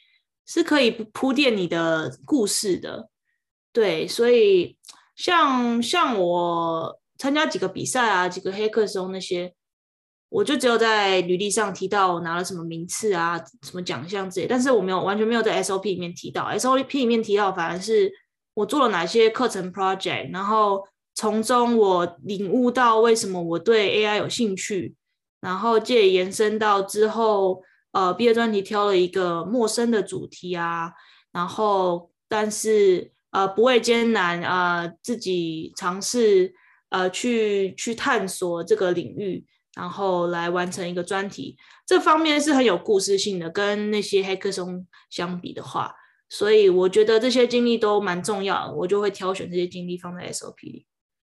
[0.46, 3.10] 是可以铺垫你的故事的。
[3.72, 4.78] 对，所以
[5.16, 9.56] 像像我参加几个比赛啊，几个黑客松那些。
[10.30, 16.44] 我就只有在履历上提到我拿了什么名次啊，什么奖项之类，但是我没有完全没有在 SOP 里面提到。
[16.50, 18.12] SOP 里面提到反而是
[18.54, 20.84] 我做了哪些课程 project，然后
[21.14, 24.96] 从中我领悟到为什么我对 AI 有兴趣，
[25.40, 27.62] 然后借延伸到之后，
[27.92, 30.92] 呃，毕业专题挑了一个陌生的主题啊，
[31.32, 36.54] 然后但是呃不畏艰难啊，呃，自己尝试
[36.90, 39.46] 呃去去探索这个领域。
[39.76, 43.50] 然后来完成一个专题，这方面是很有故事性的。
[43.50, 45.94] 跟那些黑客松相比的话，
[46.30, 50.86] 所以我觉得这些经历都蛮重要，我就会挑选这些经历放在 SOP 里。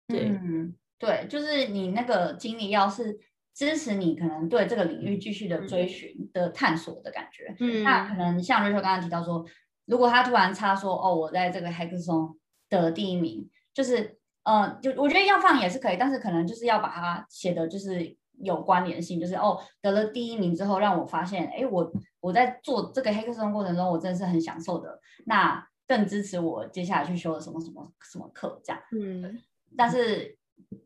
[0.08, 3.20] 对，嗯，对，就是你那个经历要是
[3.54, 7.54] 支持你可能对这个领域继续的追寻的探索的感觉。
[7.60, 9.44] 嗯，那可能像 Rachel 刚刚提到说，
[9.86, 12.36] 如果他突然插说哦，我在这个 Hackathon
[12.68, 25.00] 的第一名，就是呃，就我觉得要放也是可以，但是可能就是要把它写的就是有关联性，就是哦，得了第一名之后，让我发现，哎，我我在做这个 Hackathon 过程中，我真的是很享受的。
[25.26, 28.82] 那更支持我接下来去修的什么什么什么课，这样。
[28.92, 29.40] 嗯，
[29.76, 30.36] 但是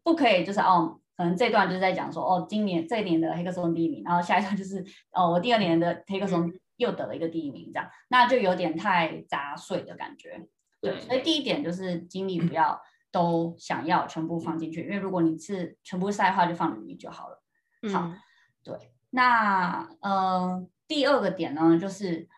[0.03, 10.49] 不可以就是哦，可能这段就是在讲说哦，今年这一年的 Hackathon 第一名，然后下一段就是哦，我第二年的 Hackathon 又得了一个第一名，这样，那就有点太杂碎的感觉。
[10.81, 12.81] 对，所以第一点就是精力不要
[13.13, 17.43] 都想要全部放进去，因为如果你是全部塞的话，就放里面就好了。
[17.93, 18.17] 好，嗯、
[18.63, 22.29] 对，那呃，第二个点呢，就是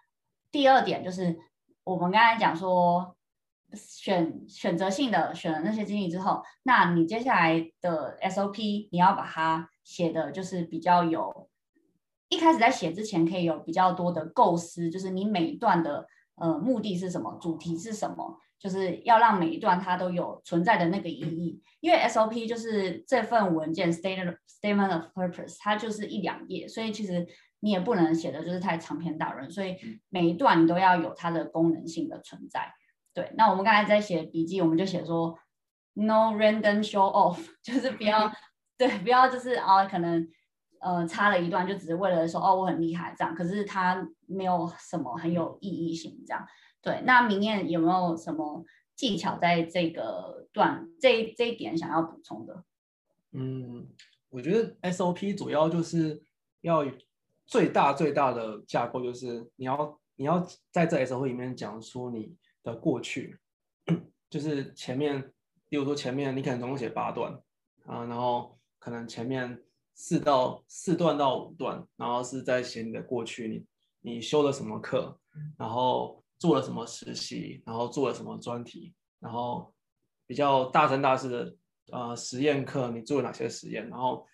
[0.50, 1.38] 第二点就是
[1.85, 3.16] 我们刚才讲说
[3.74, 11.48] 选选择性的选了那些经历之后，那你接下来的 SOP 你要把它写的就是比较有，
[12.28, 16.06] 一开始在写之前可以有比较多的构思，就是你每一段的
[16.37, 18.40] 呃目的是什么，主题是什么。
[18.59, 27.27] 就是要让每一段它都有存在的那个意义，因为 SOP 就是这份文件 statement statement of purpose，它就是一两页，所以其实
[27.61, 29.77] 你也不能写的就是太长篇大论，所以
[30.09, 32.73] 每一段你都要有它的功能性的存在。
[33.12, 35.38] 对，那我们刚才在写笔记，我们就写说
[35.95, 38.33] no random show off， 就是不要
[38.79, 40.27] 对，不要就是啊、哦，可能
[40.81, 46.47] 呃插了一段就只是为了说哦我很厉害这样，可是它没有什么很有意义性这样。
[46.87, 52.62] 对，那明艳有没有什么技巧在这个段这这一点想要补充的？
[53.33, 53.88] 嗯，
[54.29, 56.22] 我觉得 SOP 主要就是
[56.61, 56.85] 要
[57.44, 63.37] 最大最大的架构，就是你要你要在这 SOP 里面讲出你的过去，
[64.31, 65.33] 就是前面，
[65.68, 67.33] 比如说前面你可能总共写八段
[67.85, 69.61] 啊，然后可能前面
[69.92, 75.18] 四到四段到五段，然后是在写你的过去，你你修了什么课，
[75.59, 76.22] 然后。
[76.38, 79.72] 做了什么实习，然后做了什么专题，然后
[80.27, 81.57] 比较大三大四的
[81.92, 84.27] 呃实验课，你做了哪些实验，然后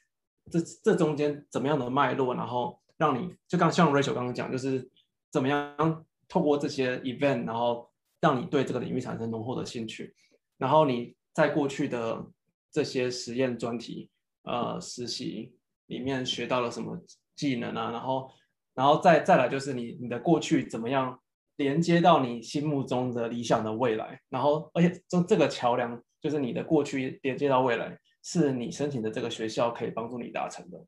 [0.51, 4.91] 这这中间怎么样的脉络，然后让你就刚像 Rachel 刚刚讲，就是
[5.31, 7.89] 怎么样透过这些 event，然后
[8.21, 10.13] 让你对这个领域产生浓厚的兴趣，
[10.59, 12.27] 然后你在过去的
[12.73, 14.11] 这些实验专题
[14.43, 15.55] 呃实习
[15.87, 17.01] 里面学到了什么
[17.37, 18.29] 技能啊，然后
[18.75, 21.17] 然后再再来就是你你的过去怎么样。
[21.57, 30.83] 连接到你心目中的理想的未来，然后而且这这个桥梁就是你的过去连接到未来，是你申请的这个学校可以帮助你达成的。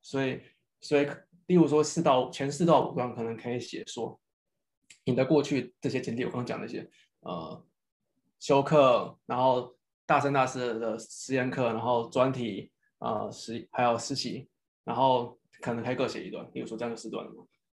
[0.00, 0.40] 所以，
[0.80, 1.06] 所以，
[1.46, 4.18] 例如说四到前四到五段可能可以写说
[5.04, 6.88] 你的过去这些经历，我刚刚讲那些
[7.20, 7.64] 呃
[8.40, 9.76] 修课，然后
[10.06, 14.48] 大三大四的实验课，然后专题呃实还有实习，
[14.82, 17.26] 然后可能可以各写一段，例如说这样就四段，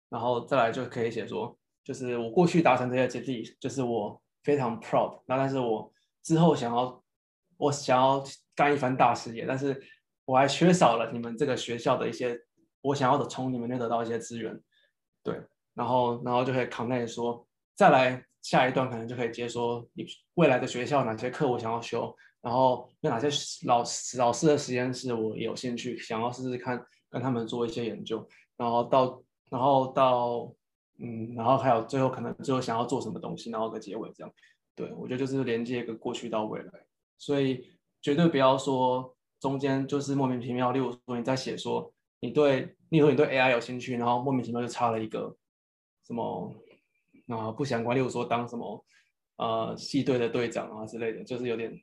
[0.09, 1.57] 然后再来就可以写说。
[1.83, 5.21] 就是我过去达成这些经历，就是我非常 proud。
[5.25, 5.91] 那但是我
[6.21, 7.03] 之后想要，
[7.57, 8.23] 我想要
[8.55, 9.81] 干一番大事业，但是
[10.23, 12.39] 我还缺少了你们这个学校的一些
[12.81, 14.57] 我想要的，从你们那得到一些资源。
[15.21, 15.41] 对，
[15.73, 23.27] 然后然后就可以考虑说，再来下一段可能就可以接说你未来的学校哪些课我想要修，然后有哪些
[23.67, 30.53] 老师老师的实验室我有兴趣，想要试试看跟他们做一些研究，然后到然后到。
[30.99, 34.31] 嗯，然后还有最后可能最后想要做什么东西，然后个结尾这样，
[34.75, 36.71] 对，我觉得就是连接一个过去到未来，
[37.17, 37.67] 所以
[38.01, 40.71] 绝对不要说中间就是莫名其妙。
[40.71, 45.35] 例如说你在写说你对，例如你对 AI 有兴趣，然后莫名其妙就插了一个
[46.05, 46.53] 什么
[47.27, 48.85] 啊不相关，例如说当什么
[49.37, 51.75] 呃系队的队长啊之类的，就是有点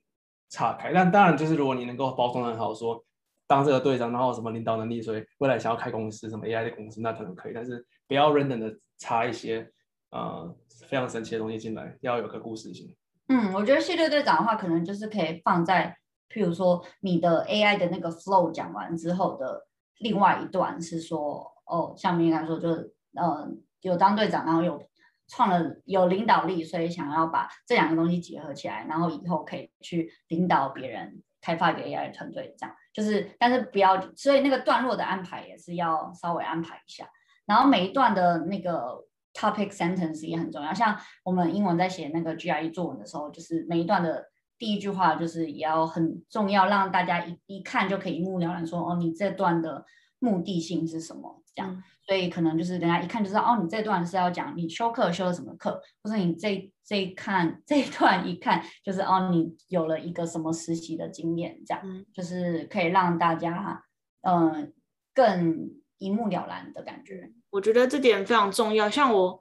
[0.51, 0.93] 岔开。
[0.93, 3.05] 但当然就是如果你能够包装得很好说，说
[3.49, 8.79] 当这个队长，然后什么领导能力，所以未来想要开公司什么 AI 的公司，那可能可以，但是不要 random 的。
[9.01, 9.69] 插一些
[10.11, 10.55] 呃
[10.89, 12.95] 非常神奇的东西进来，要有个故事性。
[13.27, 15.97] 嗯，我觉得系列队长的话，可能就是可以放在，
[16.29, 19.67] 譬如说你的 AI 的那个 flow 讲完之后的
[19.99, 23.49] 另外一段是说，哦，像明来说，就是呃
[23.81, 24.83] 有当队长，然后有
[25.29, 37.09] 创了有领导力，所以想要把这两个东西结合起来，然后以后可以去领导别人开发一个 AI 团队，这样就是，但是不要，所以那个段落的安排也是要稍微安排一下。
[37.51, 44.25] 然后每一段的那个 topic sentence 也很重要，像我们英文在写那个 GRE 作文的时候，就是每一段的
[44.57, 49.85] 第一句话就是也要很重要，让大家一一看就可以一目了然说，说哦，你这段的
[50.21, 51.75] 目的性是什么，这样。
[51.75, 63.85] 嗯所以可能就是人家一看就知道，哦，你这段是要讲你修课修了什么课，或者你这这一看这一段一看就是哦，你有了一个什么实习的经验，这样，嗯，就是可以让大家
[64.23, 64.69] 嗯、呃、
[65.15, 67.31] 更一目了然的感觉。
[67.51, 68.89] 我觉得这点非常重要。
[68.89, 69.39] 像我，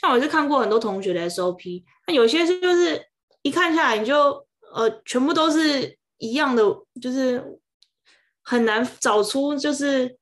[0.00, 3.02] 像我是看过很多同学的 SOP，那有些是就是
[3.42, 6.62] 一看下来你就呃全部都是一样的，
[7.00, 7.58] 就是
[8.42, 10.16] 很难找出就是。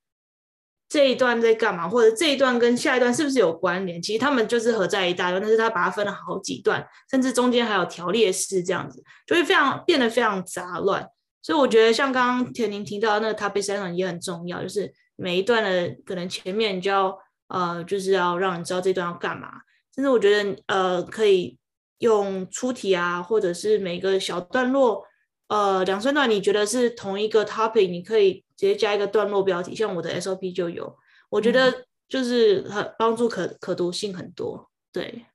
[0.86, 1.88] 这一段在干嘛？
[1.88, 4.00] 或者这一段跟下一段是不是有关联？
[4.00, 11.04] 其实他们就是合在一大段，但是他把它分了好几段，甚至中间还有条列式这样子，就会非常变得非常杂乱。
[11.42, 17.18] 所以我觉得像刚刚田宁提到的那个 topic s e n t e r 也很重要，就是每一段的可能前面你就要
[17.54, 19.48] 呃，就是要让你知道这段要干嘛。
[19.94, 21.58] 甚至我觉得呃，可以
[21.98, 25.04] 用出题啊，或者是每个小段落
[25.48, 28.42] 呃两三段，你觉得是同一个 topic，你可以。
[28.56, 30.96] 直接加一个段落标题，像我的 SOP 就有，
[31.28, 34.70] 我觉得就是很帮助可可读性很多。
[34.92, 35.26] 对，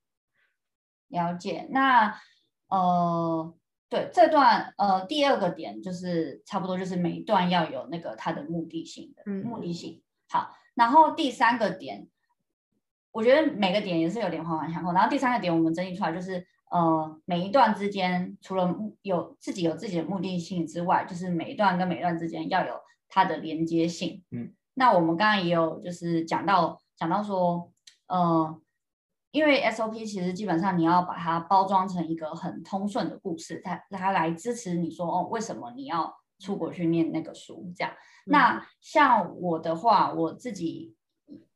[1.09, 1.67] 了解。
[1.70, 2.17] 那
[2.70, 3.53] 呃，
[3.89, 10.01] 对这段呃第二个点就是差不多就是每一段要有那个它的目的性的、嗯、目的性。
[10.30, 12.07] 好，然后第三个点，
[13.11, 14.91] 我觉得每个点也是有点环环相扣。
[14.93, 22.73] 然后第三个点我们整理出来就是呃每一段之间除了有自己有自己的目的性之外，就是每一段跟每一段之间要有。
[23.11, 27.71] 它的连接性，嗯，那我们刚刚也有就是讲到讲到说，
[28.05, 28.61] 呃，
[29.32, 37.94] 因为 SOP 其实基本上你要把它包装成一个很通顺的故事，它它来支持你说哦，为什么你要出国去念那个书这样。
[38.26, 40.96] 嗯、那像我的话，我自己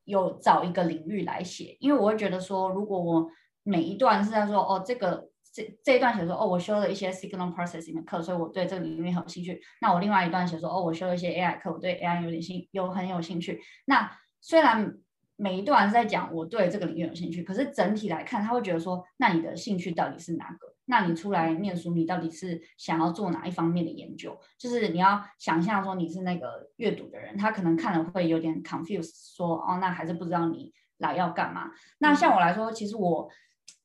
[0.04, 3.28] 有找一个领域来写，因为我会觉得说，如果我
[3.64, 5.30] 每一段是在说哦这个。
[5.56, 9.62] 这这一段写说哦，我修了一些 signal processing 的课，所以我对这个领域很有兴趣。
[9.82, 13.62] 那我另外一段写说哦，我修了一些 AI 课，我对 AI 有点兴有很有兴趣。
[13.86, 14.10] 那
[14.42, 14.98] 虽然
[15.36, 20.73] 每一段是在讲我对这个领域有兴趣，可是整体来看，他会觉得说，那你的兴趣到底是哪个？
[20.86, 24.40] 那你出来念书，你到底是想要做哪一方面的研究？
[24.58, 31.72] 就是你要想象说你是那个阅读的人，他可能看了会有点 confused，说哦，那还是不知道你来要干嘛。
[32.00, 33.30] 那像我来说，其实我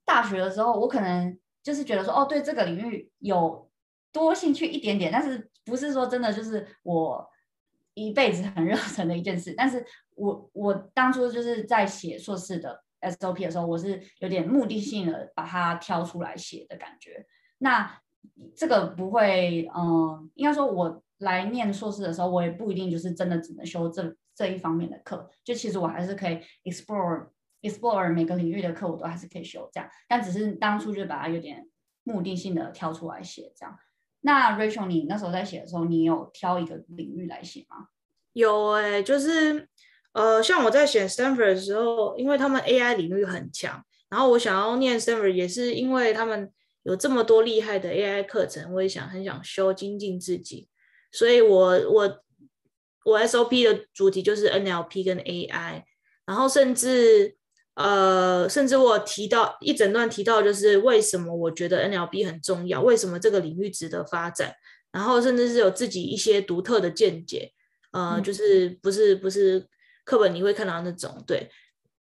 [0.05, 1.39] 大学的时候，我可能。
[1.61, 3.69] 就是觉得说，哦，对这个领域有
[4.11, 7.29] 多兴趣一点点，但是不是说真的就是我
[7.93, 9.53] 一辈子很 热忱的一件事。
[9.55, 9.85] 但是
[10.15, 17.27] 我我当初就是在写硕士的 SOP 的时候，我是有点目的性的把它挑出来写的感觉。
[17.59, 18.01] 那
[18.55, 27.29] 这个不会，嗯，应该说我来念硕士的时候，我也不一定就是真的只能修这这一方面的课，就其实我还是可以 explore。
[27.61, 31.69] explore 每个领域的课我都还是可以修这样，但只是当初就把它有点
[32.05, 33.77] 目的性的挑出来写这样。
[34.21, 37.89] 那 Rachel，你那时候在写的时候，你有挑一个领域来写吗？
[38.33, 39.69] 有哎、欸，就是
[40.19, 46.51] 呃，像我在选 Stanford 的时候，因为他们 AI 领域很强，然后我想要念 Stanford 也是因为他们
[46.83, 50.69] 有这么多厉害的 AI 课程，我也想很想修精进自己，
[51.13, 52.21] 所以我我
[53.05, 55.85] 我 SOP 的主题就是 NLP 跟 AI，
[56.27, 57.37] 然后甚至。
[57.81, 64.53] 呃，甚至我提到一整段提到，就是为什么我觉得 NLP 很重要，为什么这个领域值得发展，
[64.91, 67.53] 然后甚至是有自己一些独特的见解，
[67.93, 69.65] 呃，嗯、就是不是不是
[70.09, 71.49] 课本你会看到那种，对，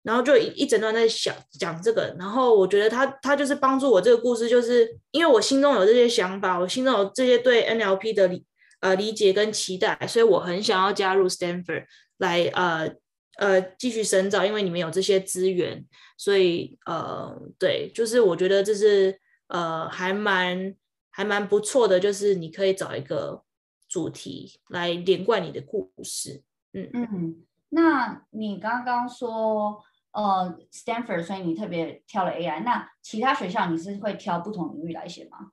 [0.02, 8.44] 然后就一一整段在想讲这个，然后我觉得他他就是帮助我这个故事，就是因为我心中有这些想法，我心中有这些对 NLP 的理
[8.80, 11.84] 呃理解跟期待，所以我很想要加入 Stanford
[12.18, 12.90] 来呃。
[13.38, 15.86] 呃，继续深造，因为你们有这些资源，
[16.16, 20.74] 所以呃，对，就是我觉得这是呃，还蛮
[21.08, 23.44] 还蛮不错的，就是你可以找一个
[23.88, 26.42] 主题来连贯你的故事。
[26.72, 35.50] 嗯嗯，那你刚刚说呃，Stanford，所以你特别挑了 AI，那其他学校你是会挑不同领域来写吗？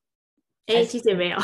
[0.67, 1.37] 哎，其实也没有，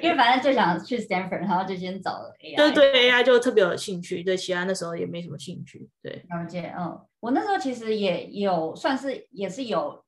[0.00, 2.56] 因为反正就想去 Stanford，然后就先找了 AI。
[2.56, 5.90] 对对，AI 就特别有兴趣，对其他那时候也没什么兴趣。
[6.02, 6.74] 对，了解。
[6.78, 10.02] 嗯，我那时候其实也有算是也是有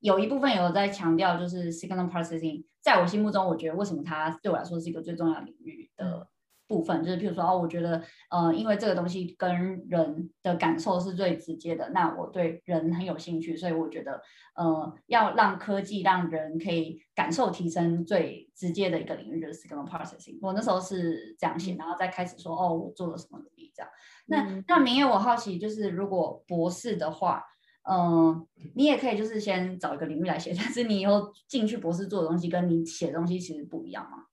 [0.00, 6.26] 有一部分有在强调，就是 signal processing，在我心目中，我觉得为什么它对我来说是一个最重要领域的。
[6.72, 14.22] 嗯部分就是，譬如说哦，我觉得，呃，因为这个东西跟人的感受是最直接的，那我对人很有兴趣，所以我觉得，
[14.56, 20.38] 呃，要让科技让人可以感受提升最直接的一个领域就是 signal processing。
[20.40, 23.90] 我那时候是这样写，然后再开始说，哦，我做了什么努力这样。
[24.26, 27.44] 那那明月，我好奇就是，如果博士的话，
[27.82, 34.24] 嗯、呃，你也可以就是先找一个领域来写， 但是你以后进去博士做的东西跟你写的东西其实不一样吗？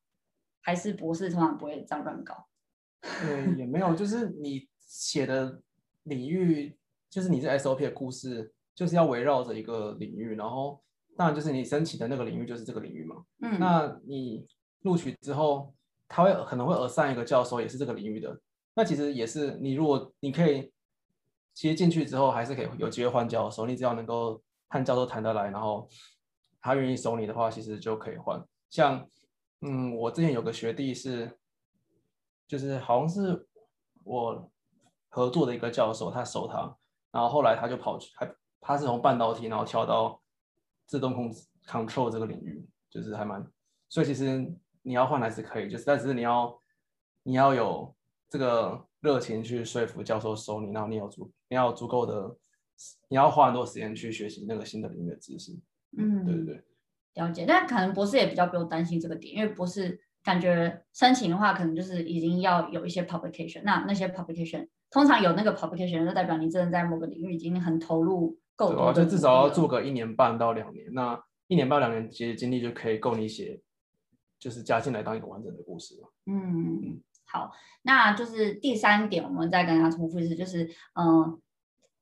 [0.62, 2.48] 还是博士通常不会这样乱搞？
[3.02, 5.62] 对，也没有，就是你写的
[6.04, 6.78] 领域，
[7.10, 10.84] 就是你这 SOP 的故事，就是要围绕着一个领域，然后
[11.16, 13.24] 当然就是你申请的那个领域就是这个领域嘛。
[13.42, 14.46] 嗯，那你
[14.82, 15.74] 录取之后，
[16.08, 18.40] 他会可能会 assign 一个教授，也是这个领域的。
[18.74, 20.72] 那其实也是你如果你可以，
[21.54, 25.88] 其实进去之后还是可以有机会换教授，你只要能够和教授谈得来，然后
[26.62, 28.42] 他愿意收你的话，其实就可以换。
[28.70, 29.06] 像
[29.62, 31.38] 嗯，我之前有个学弟是。
[32.48, 33.48] 就是好像是
[34.04, 34.52] 我
[35.10, 36.76] 合作的一个教授，他收他，
[37.12, 40.20] 然后后来他就跑去，还他是从半导体，然后跳到
[40.88, 43.48] 自动控制 control 这个领域，就是还蛮，
[43.88, 44.52] 所以其实
[44.82, 46.60] 你要换还是可以，就是但是你要
[47.22, 47.96] 你要有
[48.28, 52.36] 这个热情去说服教授收你，然后你有足你要有足够的，
[53.10, 55.56] 你要花很多时间去学习那个新的领域的知识。
[55.96, 56.64] 嗯，对对对，
[57.20, 57.46] 了解。
[57.48, 60.00] 但可能博士也比较不用担心这个点，因为博士。
[60.22, 63.62] 感觉申请的话，可能就是已经要有一些 publication。
[63.64, 68.76] 那那些 publication 通常有那个 publication，就代表你真的在某个领域已经很投入够多。
[68.76, 70.86] 对啊，就至少要做个一年半到两年。
[70.92, 71.18] 那
[71.48, 73.62] 一年半两年其实经历就可以够你写，
[74.38, 76.12] 就是加进来当一个完整的故事了。
[76.26, 77.54] 嗯，好，
[77.84, 80.66] 那就是第三点，我们再跟大家重复一次，就是
[80.96, 81.40] 嗯、呃，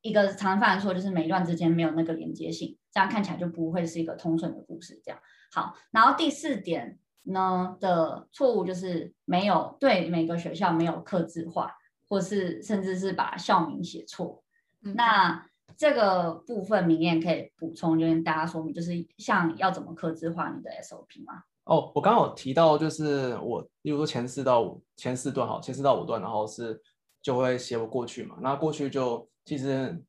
[0.02, 5.00] 一个常犯错就是每一段之间没有那个连接性，这样看起来就不会是一个通顺的故事。
[5.04, 5.20] 这样
[5.52, 6.98] 好，然后第四点。
[7.30, 11.76] 呢的错误就是没有对每个学校没有刻字化，
[12.08, 14.42] 或是甚至是把校名写错。
[14.86, 15.46] 嗯、那
[15.76, 21.44] 这个部分明艳可以补充，就跟大家说明，就是像要怎么刻字化你的 SOP 吗？
[21.66, 26.82] 哦，我刚刚有提到，就是我，例如说前四到五前四段好，前四到五段，然后是
[27.22, 28.38] 就会写我过去嘛。
[28.42, 30.02] 那过去就其实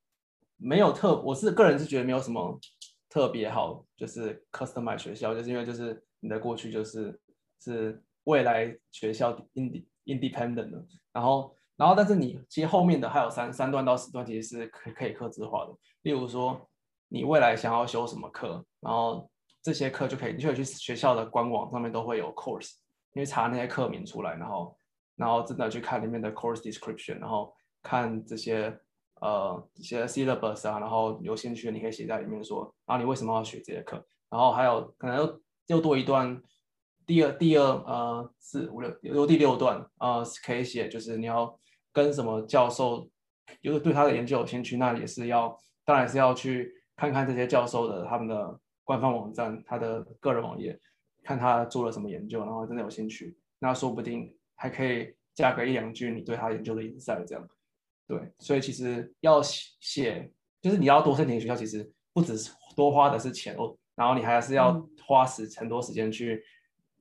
[0.56, 2.56] 没有特，我是个人是觉得没有什么
[3.08, 6.02] 特别好，就是 customize 学校，就是因为就是。
[6.20, 7.16] 你的过去就是
[7.60, 9.32] 是未来学校
[10.04, 16.68] independent 的，然后然后但是你其实后面的还有三三段到四段其实是可可以克制化的，例如说
[17.06, 19.30] 你未来想要修什么课，然后
[19.62, 22.72] 这些课就可以你就可以去学校的官网上面都会有 course，
[23.12, 24.76] 因为查那些课名出来，然后
[25.14, 28.76] 然后真的去看里面的 course description，然后看这些
[29.20, 33.96] 呃一些 syllabus 啊，然后有兴趣的你可以写在里面说，然后你为什么要学这些课，
[34.30, 35.16] 然后还有可能。
[35.16, 36.42] 又又多一段，
[37.04, 41.60] 第二第二呃四五六又第六段呃可以写，就是你要
[41.92, 43.06] 跟什么教授，
[43.60, 45.54] 就是对他的研究有兴趣，那也是要
[45.84, 50.80] 当然是要去看看这些教授的他们的官方网站，他的个人网页，
[51.22, 57.46] 看他做了什么研究，然后真的有兴趣，那说不定还可以加个一两句你对他研究的引赛这样，
[58.08, 63.76] 对，所以其实要写就是你要多申请学校，其实不只是多花的是钱哦。
[63.94, 66.42] 然后你还是要花时很多时间去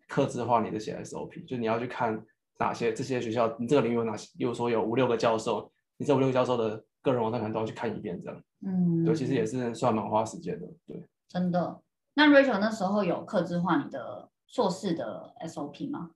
[0.07, 2.23] 克制化你这些 SOP，就你要去看
[2.59, 8.43] 哪些这些学校，你这个领域有哪些，比如说有五六个教授，你这五六个教授的个人网站可能都要去看一遍，这样。
[8.65, 11.01] 嗯，对，其实也是算蛮花时间的，对。
[11.29, 11.79] 真的？
[12.15, 16.09] 那 Rachel 那时候有克制化你的硕士的 SOP 吗？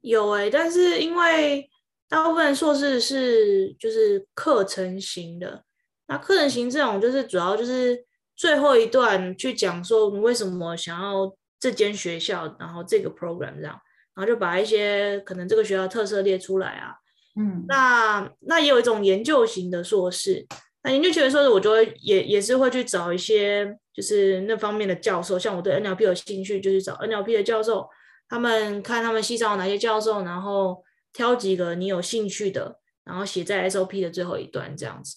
[0.00, 1.68] 有哎、欸，但是因为
[2.08, 5.62] 大部分硕士是就是课程型的，
[6.08, 8.04] 那课程型这种就是主要就是。
[8.38, 13.72] 最后一段去讲说你为什么想要这间学校，然后这个 program 这样，
[14.14, 16.92] 然后就把一些可能这个学校特色列出来啊。
[17.40, 20.46] 嗯，那那也有一种研究型的硕士，
[20.82, 27.88] 那研究型的硕士我就会也也是会去找一些就是那方面的教授，像我对 NLP 有兴趣，就是找 NLP 的教授，
[28.28, 30.84] 他们看他们系上有哪些教授，然后
[31.16, 35.16] 挑几个你有兴趣的，然后写在 SOP 的最后一段这样子。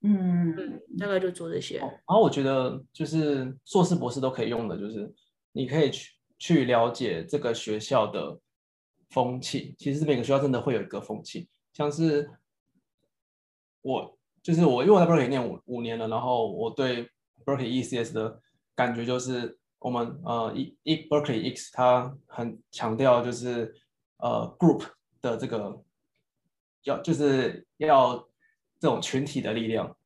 [0.00, 1.76] 嗯，大概就做这些。
[1.76, 5.12] 然后我觉得就是硕士、博士都可以用的，就是
[5.52, 8.40] 你可以去去了解这个学校的
[9.10, 9.74] 风气。
[9.78, 12.26] 其实每个学校真的会有一个风气，像是
[13.82, 17.06] 我就是我，因为我在 Berkeley 念五五年了，然后我对
[17.44, 18.40] Berkeley ECS 的
[18.74, 23.74] 感觉就是，我们呃一一 Berkeley X 它很强调就是
[24.16, 24.86] 呃 group
[25.30, 25.82] 的这个
[26.84, 28.24] 要就是要。
[28.80, 29.96] 这种群体的力量，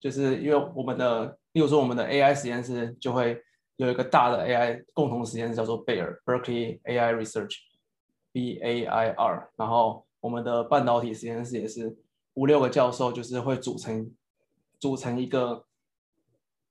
[0.00, 3.40] 就是因为我们的，例如说我们的 AI 实验室就会
[3.76, 9.52] 有一个大的 AI 共同实验室，叫做贝尔 （Berkeley AI Research，B A I R）。
[9.54, 11.96] 然后我们的半导体实验室也是
[12.34, 14.10] 五六个教授，就是会组成
[14.80, 15.64] 组成一个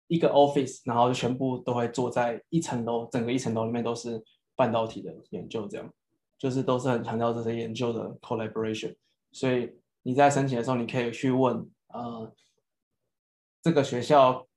[0.07, 4.21] 一个 office，然后就全部都会坐在一层楼，整个一层楼里面都是
[4.53, 5.93] 半导体的研究，这样
[6.37, 8.95] 就是都是很强调这些研究的 collaboration，
[9.31, 9.73] 所以。
[10.03, 12.33] 你在申请的时候，你可以去问，呃，
[13.61, 14.47] 这个学校，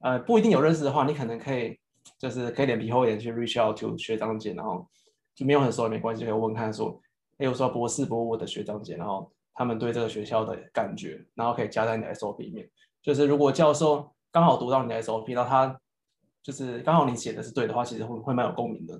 [0.00, 1.78] 呃，不一定有认识的话，你可能可以，
[2.18, 4.88] 就是可以脸皮厚一点去 reach out to 学长姐，然后
[5.34, 6.98] 就没有很熟也没关系，可以问看说，
[7.36, 12.66] 哎，我说博士博物的学长姐，然后他们对这个学校的感觉，然后可以加在你的 SOP 里面。
[13.02, 15.78] 就是如果教授刚好读到你的 SOP，然后他
[16.42, 18.98] 就是刚好你写的是对的话，其实会会蛮有共鸣的。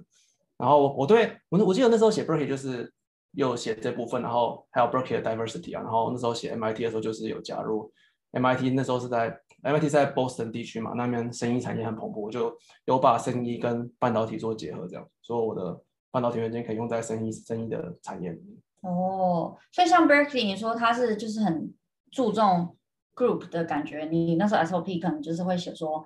[0.59, 2.91] 然后我对我我记得那时候写 Berkeley 就是
[3.33, 7.93] 有写这部分，然后还有 Berkeley 的 diversity 啊，然后那时候写 MIT 的时候就是有加入
[8.33, 15.79] MIT，那时候是在 MIT 在 Boston 地区嘛，那边生意产业很蓬勃，就有把生意跟半导体做结合，这样，所以我的
[16.11, 18.57] 半导体元件可以用在生意生意的产业里面。
[18.81, 21.75] 哦，所以像 Berkeley，你说它是就是很
[22.11, 22.77] 注重
[23.15, 26.03] group 的感觉，你那时候 SOP 可能就是会写说。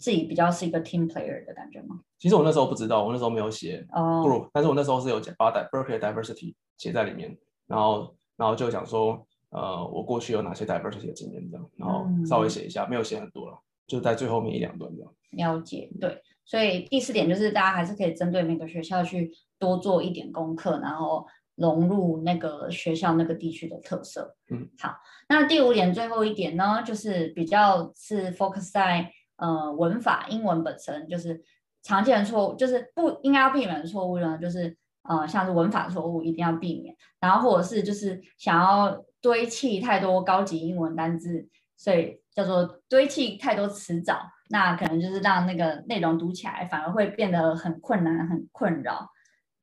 [0.00, 2.00] 自己比较是一个 team player 的感觉吗？
[2.18, 4.48] 其实我那时候不知道，我那时候没有写 group，、oh.
[4.52, 7.36] 但是我那时候是有把 Berkeley diversity 写在里面，
[7.66, 15.12] 然后然后就讲说，呃，我过去有哪些 diversity 的经验这样，然后稍微写一下，嗯、没有写很多了，就在最后面一两段这样。
[15.32, 21.26] 了解，对，所以第四点就是大家还是可以针对每个学校去多做一点功课，然后
[21.56, 24.34] 融入那个学校那个地区的特色。
[24.50, 24.96] 嗯，好，
[25.28, 29.12] 那第五点最后一点呢，就是比较是 focus 在。
[29.40, 31.42] 呃，文法英文本身就是
[31.82, 44.20] 常见的错误，就是不应该要避免的错误呢，就是呃，像是文法错误一定要避免，然后或者是就是想要堆砌太多高级英文单字，所以叫做堆砌太多词藻，
[44.50, 49.08] 那可能就是让那个内容读起来反而会变得很困难、很困扰，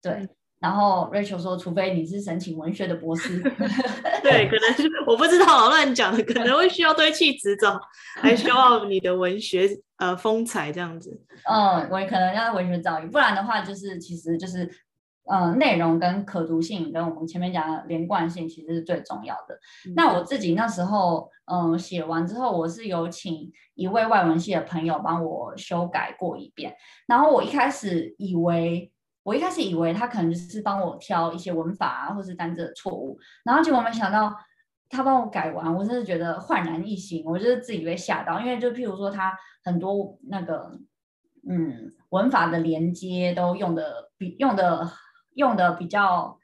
[0.01, 0.27] 对。
[0.59, 3.39] 然后 Rachel 说，除非你是申请文学的博士，
[4.23, 7.79] 对，可能是我不知道，乱讲的，可能会需要堆砌词藻，
[8.15, 11.21] 还需要你的文学呃风采这样子。
[11.47, 14.63] 嗯，我也可能要文学造诣，不然的话就是其实就是
[15.29, 19.53] 嗯、呃、内容跟可读性跟我们前面讲的连贯性其实是最重要的。
[19.85, 28.91] 嗯、那我自己那时候嗯写完之后，我是有请一位外文系的朋友帮我修改过一遍，然后我一开始以为。
[29.27, 34.33] 我一开始以为他可能就是帮我挑一些文法啊，或是单字的错误，然后结果没想到
[34.87, 40.79] 他帮我改完，我真的觉得焕然一新，我就是自己被吓到，因为就譬如说他很多那个
[41.45, 44.89] 嗯文法的连接都用的比用的
[45.33, 46.39] 用的比较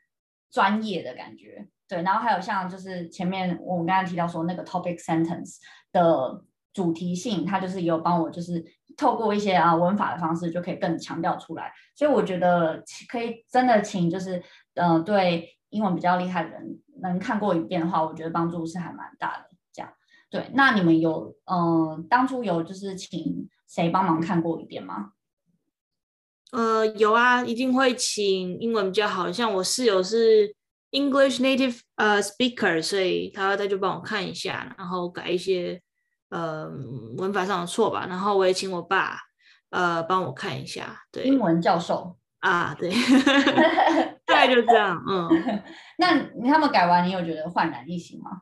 [0.51, 5.55] 专业的感觉，对，然后还有像就是前面我们刚才提到说那个 topic sentence
[5.93, 8.61] 的主题性，他就是有帮我就是。
[8.97, 11.71] 透过一些啊文法的方式，就可以更强调出来。
[11.95, 14.41] 所以我觉得可以真的请就是，
[14.75, 19.49] 嗯、对英文比较厉害的人能看过一遍的话，我觉得帮助是还蛮大的。
[19.71, 19.91] 这样，
[20.29, 20.49] 对。
[20.53, 25.11] 那你们有嗯、呃，当初有就是请谁帮忙看过一遍吗？
[26.51, 30.55] 呃，有啊，一定会请英文比较好，像我室友是
[30.91, 35.81] English native 呃 speaker，所以他他就帮我看一下，然后改一些。
[36.33, 36.67] 呃，
[37.19, 39.19] 文法上的错吧，然后我也请我爸，
[39.69, 41.03] 呃，帮我看一下。
[41.11, 42.89] 对，英文教授 啊，对，
[44.25, 44.99] 大概就这样。
[45.07, 45.29] 嗯，
[45.99, 46.19] 那
[46.49, 48.41] 他们改完，你有觉得焕然一新吗？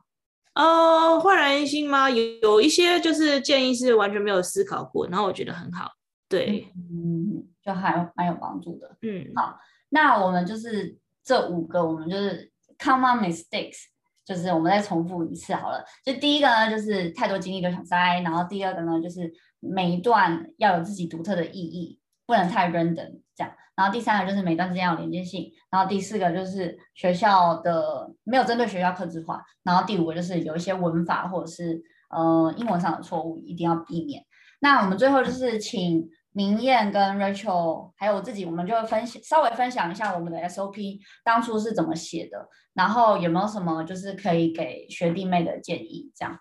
[0.54, 2.08] 呃，焕然一新吗？
[2.08, 5.90] 有有一些就是建议是完全没有思考过，然后我觉得很好。
[6.30, 8.96] 对，嗯，就还蛮有帮助的。
[9.02, 9.58] 嗯，好，
[9.90, 13.91] 那我们就是这五个，我们就是 common mistakes。
[14.24, 15.84] 就是我们再重复一次好了。
[16.04, 23.52] 就第一个呢，就是太多精力都想塞，然后第二个呢，就是每一段要有自己独特的意义，不能太 random 这样。
[23.74, 25.50] 然后第三个就是每段之间要有连接性。
[25.70, 29.42] 然后第四个就是学校的没有针对学校客制化。
[29.62, 34.24] 然后第五个就是有一些文法或者是呃英文上的错误一定要避免。
[34.60, 36.08] 那我们最后就是请。
[36.32, 46.38] 明艳跟 Rachel 还有我自己，我们就分享稍微分享一下我们的 SOP 当初是怎么写的，然后有没有什么就是可以给学弟妹的建议，这样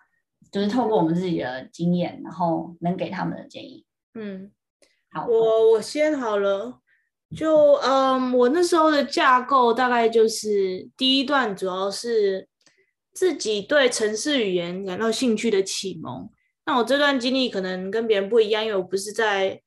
[0.51, 3.85] 就是透过我们自己的经验，然后能给他们的建议。
[4.13, 4.51] 嗯，
[5.11, 6.79] 好，我我先好了，
[7.35, 12.47] 就嗯，我那时候的架构大概就是第一段主要是
[13.13, 16.29] 自己对城市语言感到兴趣的启蒙。
[16.65, 19.61] 那我这段经历可能跟别人不一样，因为我不是在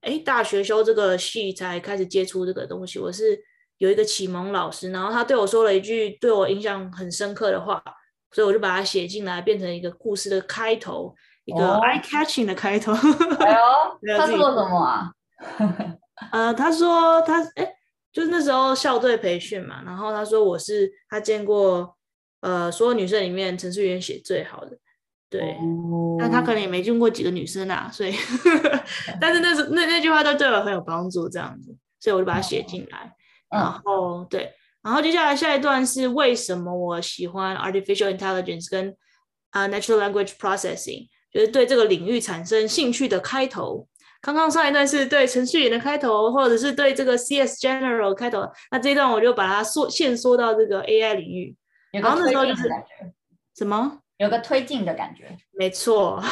[0.00, 2.98] 哎，大学修这个系才开始接触这个东西。
[2.98, 3.38] 我是
[3.78, 7.82] 有一个启蒙老师，然后他对我说了一句对我影响很深刻的话，
[8.32, 12.92] 所以我就把它写进来，变成一个故事的开头，一个 eye catching 的开头。
[12.92, 15.12] 哎呦，他说什么啊？
[16.32, 17.72] 呃，他说他哎，
[18.12, 21.96] 就是那时候校队培训嘛，然后他说我是他见过
[22.40, 24.76] 呃所有女生里面程式语言写最好的。
[25.30, 25.56] 对，
[26.18, 28.12] 那他可能也没见过几个女生啊，所以，
[29.20, 33.14] 但是那是那那句话都对我很有帮助，这样子，所以我就把它写进来。
[33.48, 34.52] 然后对，
[34.82, 38.94] 然后接下来下一段是为什么我喜欢 artificial intelligence 跟
[39.50, 43.86] 啊、uh, natural language processing，就是对这个领域产生兴趣的开头。
[44.20, 51.56] 刚刚上一段是对程序员的开头，或者是对这个 CS General 开头，那这一段我就把它缩限缩到这个 AI 领域。
[51.92, 52.68] 然后那时候就是
[53.56, 54.00] 什么？
[54.20, 55.36] 有个推进的感觉。
[55.52, 56.22] 没错。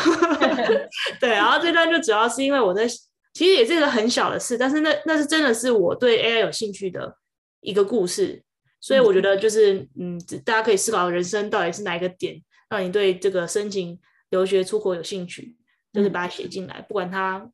[1.20, 7.16] 对，然后这段就主要是因为我在，其实也是一个很小的事，但是那那是真的是我对 AI 有兴趣的
[7.61, 8.43] 一个故事，
[8.80, 13.99] 所以我觉得就是嗯，嗯，大家可以思考人生到底是哪一个点让你对这个申请
[14.30, 15.57] 留学出国有兴趣，
[15.93, 17.51] 就是把它写进来，不管它。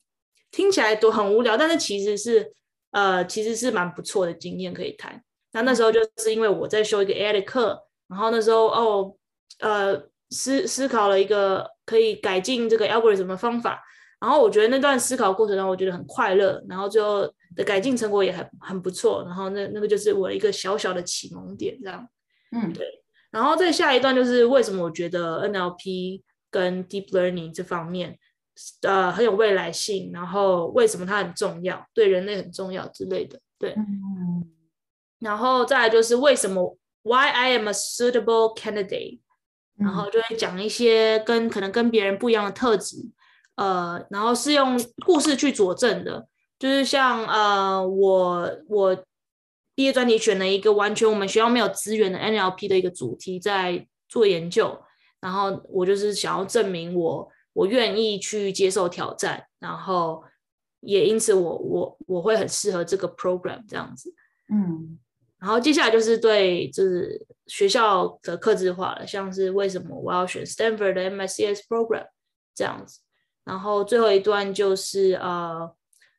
[0.50, 2.52] 听起来都很无聊，但是其实是，
[2.92, 5.20] 呃，其实是蛮不错的经验可以谈。
[5.50, 7.76] 那那时候就是因为我在修一个 AI 的课，
[8.06, 9.16] 然后那时候哦，
[9.58, 13.82] 呃，思思考了一个可以改进这个 algorithm 的方法，
[14.20, 17.22] 然后我觉得那段思考过程中我觉得很快乐，然后最后
[17.54, 22.08] 的改进成果也很很不错，然后那那个就是我一个小小的启蒙点，这样，
[22.52, 22.86] 嗯，对。
[23.30, 28.18] 然后再下一段就是为什么我觉得 NLP 跟 Deep Learning 这方面。
[28.82, 33.72] 呃，很有未来性，然后为什么它很重要，对人类很重要之类的，对。
[33.72, 34.48] 嗯、
[35.18, 39.18] 然后再来就是为什么 Why I am a suitable candidate，
[39.78, 42.96] 然后就会讲一些跟可能跟别人不一样的特质，
[43.56, 46.26] 呃，然后是用故事去佐证的，
[46.58, 49.04] 就是像呃，我我
[49.74, 54.80] 毕业专题选了一个完全我们学校没有资源的 NLP 的一个主题在做研究，
[55.20, 57.28] 然后我就是想要证明我。
[57.54, 60.24] 我愿意去接受挑战，然后
[60.80, 64.12] 也因此我我我会很适合这个 program 这样子，
[64.52, 64.98] 嗯，
[65.44, 72.06] 然后接下来就是对就是学校的克制化了，像是为什么我要选 Stanford 的 MICS program
[72.54, 73.00] 这样子，
[73.44, 75.70] 然后最后一段就是呃，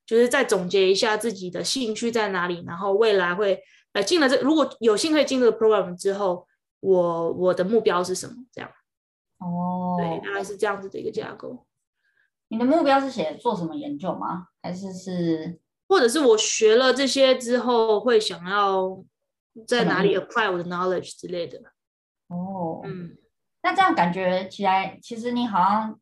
[0.06, 3.60] 就是再总结一下自己的兴趣在哪里，然后未来会
[3.94, 6.46] 呃进了这如果有幸可以进这个 program 之后，
[6.82, 8.70] 我我的目标是什么这样。
[9.40, 11.66] 哦，对，大概是这样子的一个架构。
[12.50, 14.50] 你的目标是写做什么研究吗？
[14.62, 19.04] 还是是，或者是我学了这些之后会想要
[19.68, 21.60] 在哪里 apply 我的 knowledge 之类的？
[22.28, 23.18] 哦，嗯，
[23.64, 26.00] 那这样感觉起来，其实你好像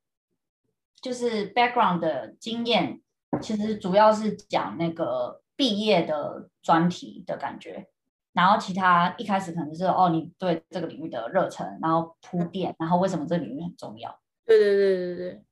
[1.01, 3.01] 就是 background 的经验，
[3.41, 7.89] 其实主要是讲那个毕业的专题的感觉。
[8.31, 14.19] 然后其他一开始可能是哦，你对这个领域的热忱，然后铺垫，然后为什么这个领域很重要？
[14.43, 15.43] 对对对对对，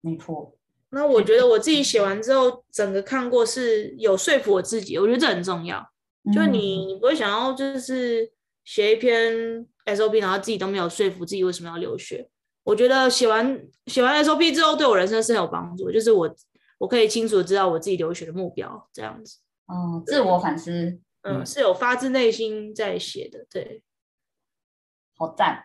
[0.00, 0.56] 没错。
[0.90, 5.88] 那我觉得我自己写完之后，整个看过是有说服我自己，我觉得这很重要。
[6.32, 8.30] 就你你不会想要就是
[8.64, 9.32] 写一篇
[9.86, 12.28] SOP，然后自己都没有说服自己为什么要留学。
[12.64, 16.34] 我觉得写完写完 SOP 之后，对我人生是很有帮助，就是我
[16.78, 19.38] 我可以清楚知道我自己留学的目标，这样子。
[19.66, 21.00] 哦，自我反思。
[21.22, 23.82] 嗯，是有发自内心在写的，对，
[25.16, 25.64] 好赞。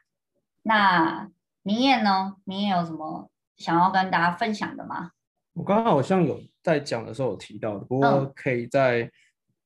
[0.63, 1.29] 那
[1.61, 2.37] 明艳呢？
[2.43, 5.11] 明艳有什么想要跟大家分享的吗？
[5.53, 9.09] 我刚刚好像有在讲的时候有提到的，不过可以再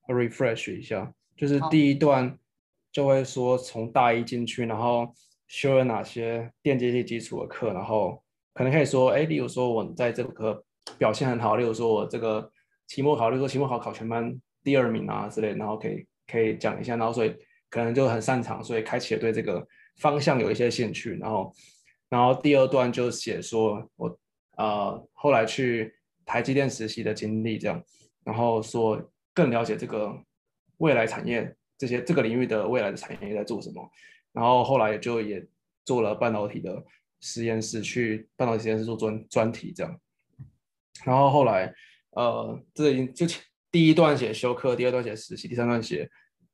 [0.07, 1.01] refresh 一下。
[1.01, 2.37] 嗯、就是第一段
[2.91, 5.13] 就会说从大一进去，然后
[5.47, 10.63] 修了哪些电机系基础的课，然后可能可以说，哎，例如说我在这个课
[10.97, 12.51] 表现很好，例如说我这个
[12.87, 14.39] 期末考，例如说期末考考全班。
[14.63, 17.33] 第二名啊之类，然后可以可以讲一下，然后所以
[17.69, 19.65] 可能就很擅长，所以开启了对这个
[20.01, 21.53] 方向有一些兴趣，然后
[22.09, 24.19] 然后第二段就写说我
[24.57, 25.95] 呃后来去
[26.25, 27.81] 台积电实习的经历这样，
[28.25, 29.01] 然后说
[29.38, 30.11] 更了解这个
[30.77, 33.88] 未来产业这些这个领域的未来的产业在做什么，
[34.33, 35.45] 然后后来就也
[35.85, 36.83] 做了半导体的
[37.21, 39.99] 实验室，去半导体实验室做专专题这样，
[41.05, 41.71] 然后后来
[42.11, 43.27] 呃这已经就。
[43.69, 46.09] 第一段写修课，第二段写实习，第三段写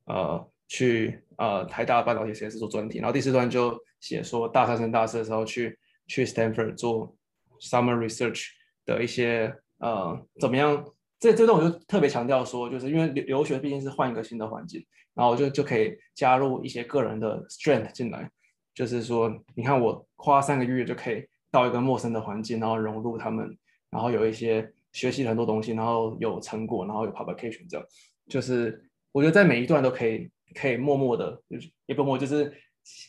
[0.05, 5.77] 呃去呃台大半导体实验室做专题，然后第四段就写说大三升大四的时候去
[6.07, 7.15] 去 Stanford 做
[7.61, 8.47] summer research
[8.83, 10.83] 的一些呃怎么样？
[11.23, 18.29] 这这段我就特别强调说，就是因为留留学毕竟是换一个新的环境，然后就就可以加入一些个人的 strength 进来，
[18.73, 23.57] 就是说你看我花三个月就可以到一个陌生的环境，然后融入他们，
[23.89, 24.71] 然后有一些。
[24.93, 27.83] 学习很多东西，然后有成果，然后有 publication，这样
[28.29, 28.79] 就是
[29.11, 31.41] 我觉得在每一段都可以可以默默的，
[31.87, 32.53] 也不默就是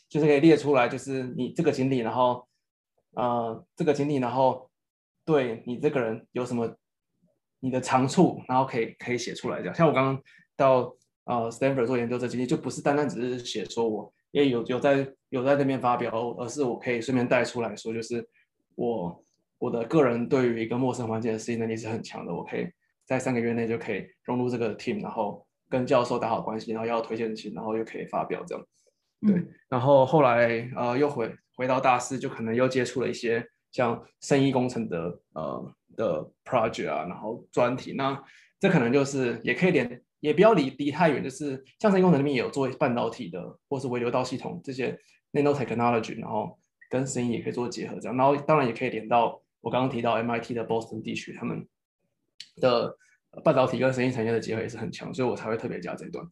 [0.09, 2.49] 就是可以列出来，就是你这个经历，然后
[3.17, 4.71] 呃这个经历，然后
[5.27, 6.75] 对你这个人有什么
[7.65, 9.75] 你的长处，然后可以可以写出来这样。
[9.75, 10.23] 像我刚刚
[10.57, 10.95] 到
[11.25, 18.25] 呃 Stanford 做研究这经历，就不是单单只是写说我也有有在有在那边发表，而是我可以顺便带出来说，就是
[18.77, 19.21] 我。
[19.59, 22.69] 我的个人对于一个陌生环境的适应能力是很强的，我可以
[23.07, 28.67] 在三个月内就可以融入这个 team，然后跟教授打好关系，然后要推荐信，然后又可以发表这样。
[29.23, 33.43] 对，嗯、然后后来呃又回回到大四，就可能又接触了一些
[33.73, 38.22] 像生意工程的呃的 project 啊，然后专题，那
[38.61, 44.99] 这可能就是也可以连，也不要离离太远，就是像声音工程里面也有做半导体的，或是微流道系统这些
[45.32, 51.66] nanotechnology，然后跟声音也可以做结合，这样，然后当然也可以连到我刚刚提到 MIT 的 Boston 地区，他们
[52.57, 52.97] 的
[53.42, 56.24] 半导体跟声音产业的结合也是很强，所以我才会特别加这一段。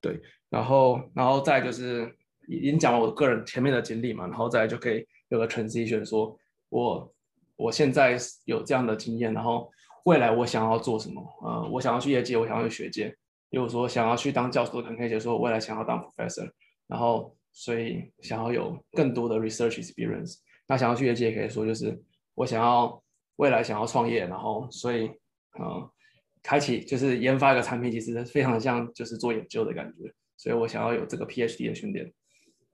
[0.00, 2.14] 对，然后然后再就是
[2.46, 6.38] 已经讲了我个人前面的经历嘛，然后再就可以有个 transition，说
[6.68, 7.12] 我
[7.56, 9.70] 我现在有这样的经验，然后
[10.04, 11.22] 未来我想要做什么？
[11.42, 13.08] 呃，我想要去业界，我想要去学界，
[13.50, 16.50] 比如说想要去当教授，可能可以说我未来想要当 professor，
[16.86, 20.36] 然后所以想要有更多的 research experience。
[20.66, 22.02] 那想要去业界，也可以说就是
[22.34, 23.02] 我想要
[23.36, 25.08] 未来想要创业，然后所以
[25.58, 25.90] 呃。
[26.46, 32.12] 开启就是研发一个产品，其实非常像就是做研究的感觉，所以我想要有这个 PhD 的训练，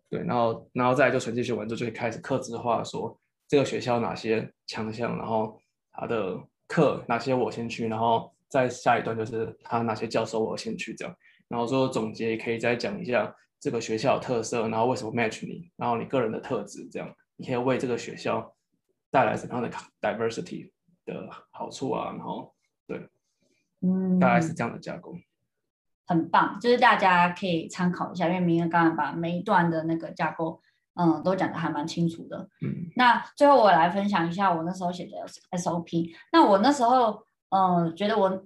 [0.08, 3.16] 对，然后然后再就纯继续完之后就会开始客制化，说
[3.50, 6.38] 这个学校哪些强项，然后他的
[6.68, 11.12] 课哪些我先去，然后再下一段就是他哪些教授我先去这样，
[11.48, 18.54] 然后说总结也可以再讲一下这个学校的特色，然后为什么 match 你，然后你个人的特质这样，你可以为这个学校
[19.10, 19.68] 带来什么样的
[20.00, 20.70] diversity
[21.04, 22.54] 的好处啊，然后
[22.86, 23.04] 对。
[23.82, 25.16] 嗯，大概是这样的架构，
[26.06, 30.60] 很棒，就是大家可以参考一下，因为明恩刚刚把每一段的那个架构，
[30.94, 32.48] 嗯，都讲的还蛮清楚的。
[32.62, 35.12] 嗯，那最后我来分享一下我那时候写的
[35.58, 36.10] SOP。
[36.32, 38.44] 那我那时候，嗯，觉得我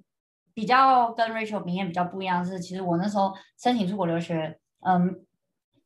[0.53, 5.25] 比较跟 Rachel 明艳比较不一样是，其实我那时候申请出国留学，嗯，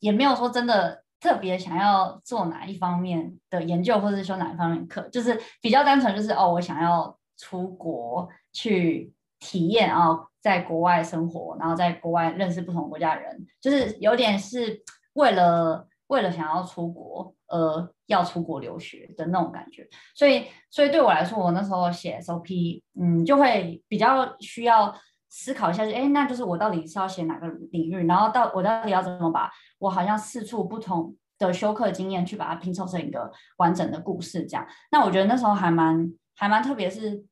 [0.01, 9.13] 也没有说真的特别想要做哪一方面的研究，或者是修哪一方面的课，就是比较单纯，就是哦，我想要出国去。
[9.41, 14.83] 体验啊，在国外生活，然后在国外认识不同国家的人，就是有点是
[15.13, 19.89] 为了为了想要出国而要出国留学的那种感觉。
[20.15, 24.95] 所以，所以对我来说，我那时候写 SOP，嗯，就会比较需要
[25.29, 34.67] 思考一下，哎，那就是我到底是要写哪个领域，然后到我到底要怎么把我好像四处不同的修课经验去把它拼凑成一个完整的故事，这样。
[34.91, 37.25] 那我觉得那时候还蛮还蛮特别，是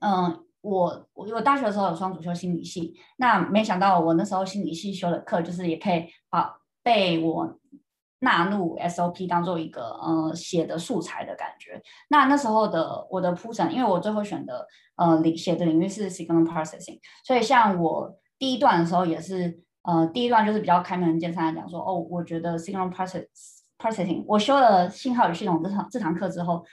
[0.00, 0.44] 嗯。
[0.62, 6.54] 我我我大学的时候有双主修心理系，那没想到我那时候心理系修的课，就是也可以把
[6.84, 7.58] 被我
[8.22, 11.80] 纳入 SOP 当做一个呃写的素材的感觉。
[12.08, 14.66] 那那时候的我的铺陈，因为我最后选的
[14.96, 23.26] 呃领写的领域是 signal processing，所以像我第一段的时候也是呃第一段就是比较开门见山的讲说，哦，我觉得 signal process
[23.78, 26.64] processing，我修了信号与系统这堂这堂课之后。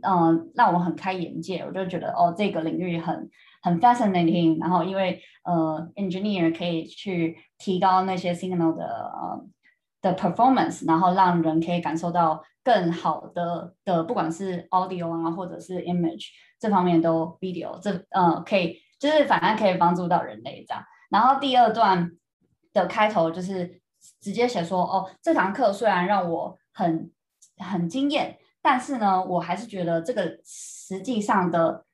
[0.00, 3.28] 嗯，让我很开眼界，我就觉得哦，这个领域很
[3.60, 4.58] 很 fascinating。
[4.58, 9.44] 然后因为呃，engineer 可以去提高那些 signal 的呃
[10.02, 16.26] 的 performance，然后让人可以感受到更好的的，不管是 audio 啊，或者是 image
[16.60, 20.84] 这方面都 video，这呃可以就是反正可以帮助到人类这样。
[21.08, 22.10] 然后第二段
[22.74, 23.80] 的开头就是
[24.20, 27.10] 直接写说哦，这堂课虽然让我很
[27.56, 28.36] 很惊艳。
[28.64, 31.84] 但是呢，我还是觉得这个实际上的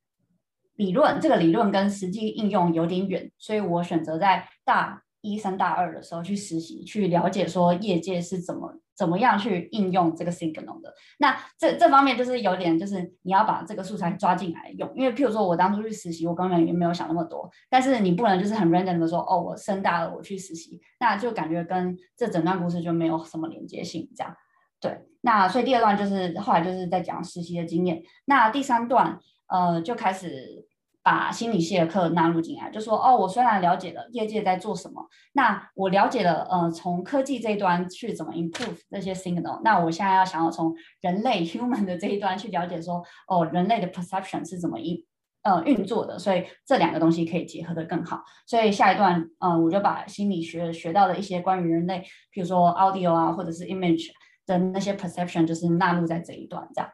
[0.74, 5.02] 理论，这个理论跟实际应用有点远，所以我选择在大
[5.32, 10.92] 一升大二的时候去实习，去了解说业界是怎么怎么样去应用这个 signal 的。
[11.18, 17.50] 那这这方面就是有点，就是你要把这个素材抓进来用，因为譬如说我当初去实习，我根本也没有想那么多。
[17.70, 24.34] 但是你不能就是很 random 的说，哦，我升大二我去实习，那就感觉跟这整段故事就没有什么连接性，这样。
[24.80, 28.00] 对，那所以第二段就是后来就是在讲实习的经验。
[28.26, 29.18] 那第三段，
[29.48, 30.64] 呃，就开始
[31.02, 45.02] 把心理系的课纳入进来，就说哦，我虽然了解了业界在做什么，那我了解了，呃，从科技这一端去怎么 improve 这些 signal，那我现在要想要从人类 human 的这一端去了解说，哦，人类的 perception 是怎么运
[45.42, 48.22] 呃运作的，所以这两个东西可以结合的更好。
[48.46, 54.08] 所以下一段，嗯、我就把心理学学到的一些关于人类，比如说 audio 啊，或者是 image。
[54.48, 56.90] 的那些 perception 就是纳入在这一段这样，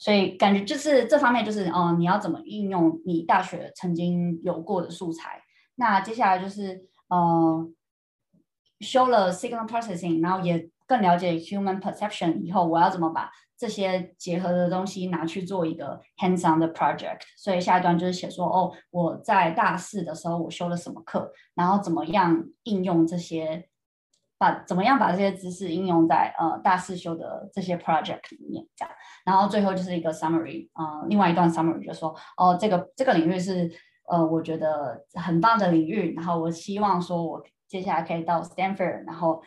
[0.00, 5.42] 所以感觉就是这方面就是哦、呃，你要怎么运用你大学曾经有过的素材？
[5.74, 7.70] 那接下来就是呃，
[8.80, 17.20] 修了 signal processing，然后也更了解 human perception 以后，我要怎么把这些结合的东西拿去做一个 hands-on 的 project？
[17.36, 23.69] 所以下一段就是写说哦，我在大四的时候我修了什么课，然后怎么样应用这些。
[24.40, 33.70] 把怎么样把这些知识应用在呃大四修的这些 project 里面，这样，然后最后就是一个 summary，呃，另外一段 summary 就说，哦，这个这个领域是
[34.08, 39.42] 呃我觉得很棒的领域，然后我希望说我接下来可以到 Stanford，然后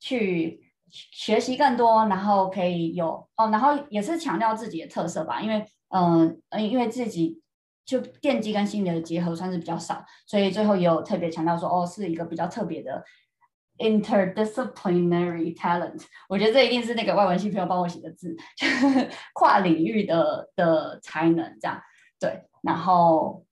[0.00, 7.42] 去学习更多，然后可以有哦，然后也是强调自己的特色吧，因为嗯嗯，因为自己
[7.84, 13.04] 就电机跟心理的结合算是比较少，所以最后也有特别强调说，哦，是一个比较特别的
[13.78, 16.04] interdisciplinary talent。
[16.28, 21.80] 我觉得这一定是那个外文系朋友帮我写的字，就是 跨领域的的才能这样。
[22.20, 23.44] 对，然后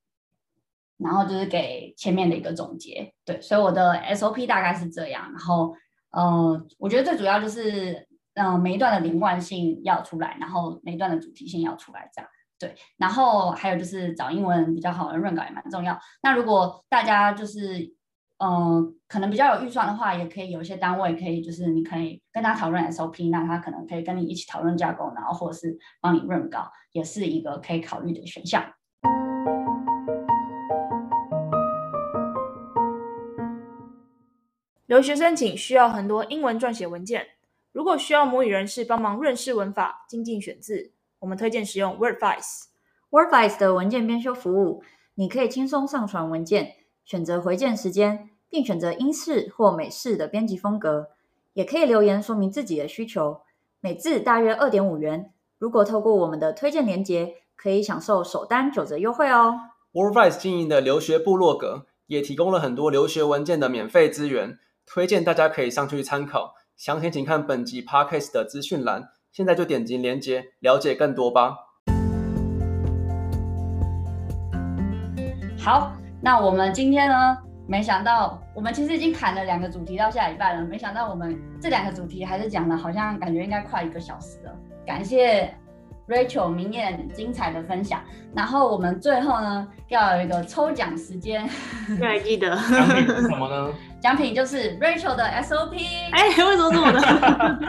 [0.97, 3.13] 然后就是给前面的一个总结。
[3.25, 5.75] 对，所以我的 SOP 大概是这样，然后。
[6.09, 12.73] 呃，我觉得最主要就是，嗯、每一段的连贯性要出来，然后每一段的主题性要出来，这样对。
[12.95, 15.99] 然后还有就是找英文比较好的润稿也蛮重要。
[16.23, 17.93] 那如果大家就是，
[18.39, 28.63] 嗯、呃，可能比较有预算的话，也可以有一些单位可以，就是你可以跟他讨论 SOP，那他可能可以跟你一起讨论架构，然后或者是帮你润稿，也是一个可以考虑的选项。
[34.85, 37.25] 留学申请需要很多英文撰写文件，
[37.73, 42.65] 如果需要母语人士帮忙润饰文法、精进选字，我们推荐使用 Wordvice。
[43.09, 44.83] Wordvice 的文件编修服务，
[45.15, 46.75] 你可以轻松上传文件，
[47.07, 51.07] 选择回件时间，并选择英式或美式的编辑风格，
[51.53, 53.39] 也可以留言说明自己的需求。
[53.79, 59.55] 每字大约二点五元，如果透过我们的推荐链接，可以享受首单九折优惠哦。
[59.93, 64.59] Wordvice 经营的留学部落格也提供了很多留学文件的免费资源。
[64.85, 69.07] 推荐大家可以上去参考，详情请看本集 Podcast 的资讯栏。
[69.31, 71.55] 现在就点击链接了解更多吧。
[75.57, 77.37] 好，那我们今天呢？
[77.67, 84.51] 没想到我们其实已经砍了两个主题到下礼拜了，没想到我们这两个主题还是讲的，好像感觉应该快一个小时了。
[84.85, 85.53] 感谢。
[86.07, 88.01] Rachel 明艳精彩的分享，
[88.33, 91.45] 然后我们最后呢要有一个抽奖时间，
[91.99, 93.73] 要还记得奖品是什么呢？
[93.99, 95.77] 奖品就是 Rachel 的 SOP。
[96.13, 97.59] 哎，为什么是我的？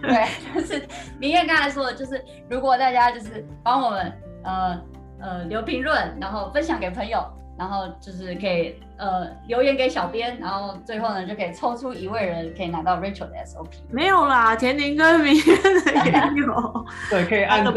[0.00, 0.82] 对，就是
[1.18, 4.12] 明艳刚才说的，就是如果大家就是帮我们
[4.44, 4.80] 呃
[5.20, 7.22] 呃留评论，然后分享给朋友。
[7.58, 13.66] 然后就是可以呃留言给小编，然后最后呢就可以抽出一位人可以拿到 Rachel 的 SOP。
[13.90, 15.44] 没有啦，田宁跟明艳
[16.36, 16.86] 也有。
[17.10, 17.72] 对，可以 按照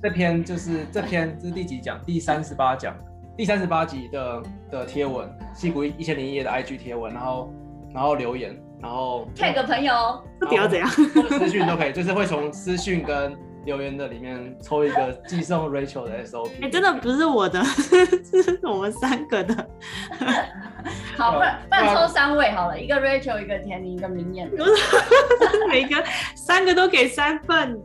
[0.00, 2.00] 这篇就是这篇这是第几讲？
[2.06, 2.94] 第三十八讲，
[3.36, 7.52] 第三十八集的的贴文，戏骨一千零一夜的 IG 贴文，然后
[7.92, 13.36] 然后留言，然后 tag 朋友，不要怎样，私讯都可以，就是会从私讯跟。
[13.68, 17.62] 留言的里面抽一个寄送 Rachel 的 SOP，哎、欸，真的不是我的，
[18.24, 19.54] 是我们三个的。
[21.18, 24.50] 好，不然不然抽三位好了，一个 Rachel，一个田宁，一个明艳。
[25.68, 26.02] 每个
[26.34, 27.78] 三个都给三份。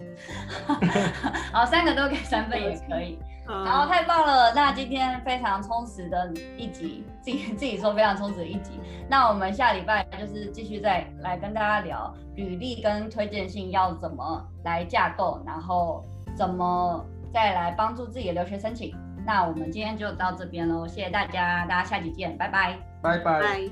[1.52, 3.20] 好，三个都给三份也可以。
[3.46, 8.80] 然后太棒了，那今天非常充实的一集，自己自己说非常充实的一集。
[9.10, 18.96] 那我们下礼拜就是继续再来跟大家聊履历跟推荐信要怎么来架构，然后怎么再来帮助自己的留学申请。
[19.26, 23.70] 那我们今天就到这边喽，谢谢大家，大家下集见，拜拜，拜拜。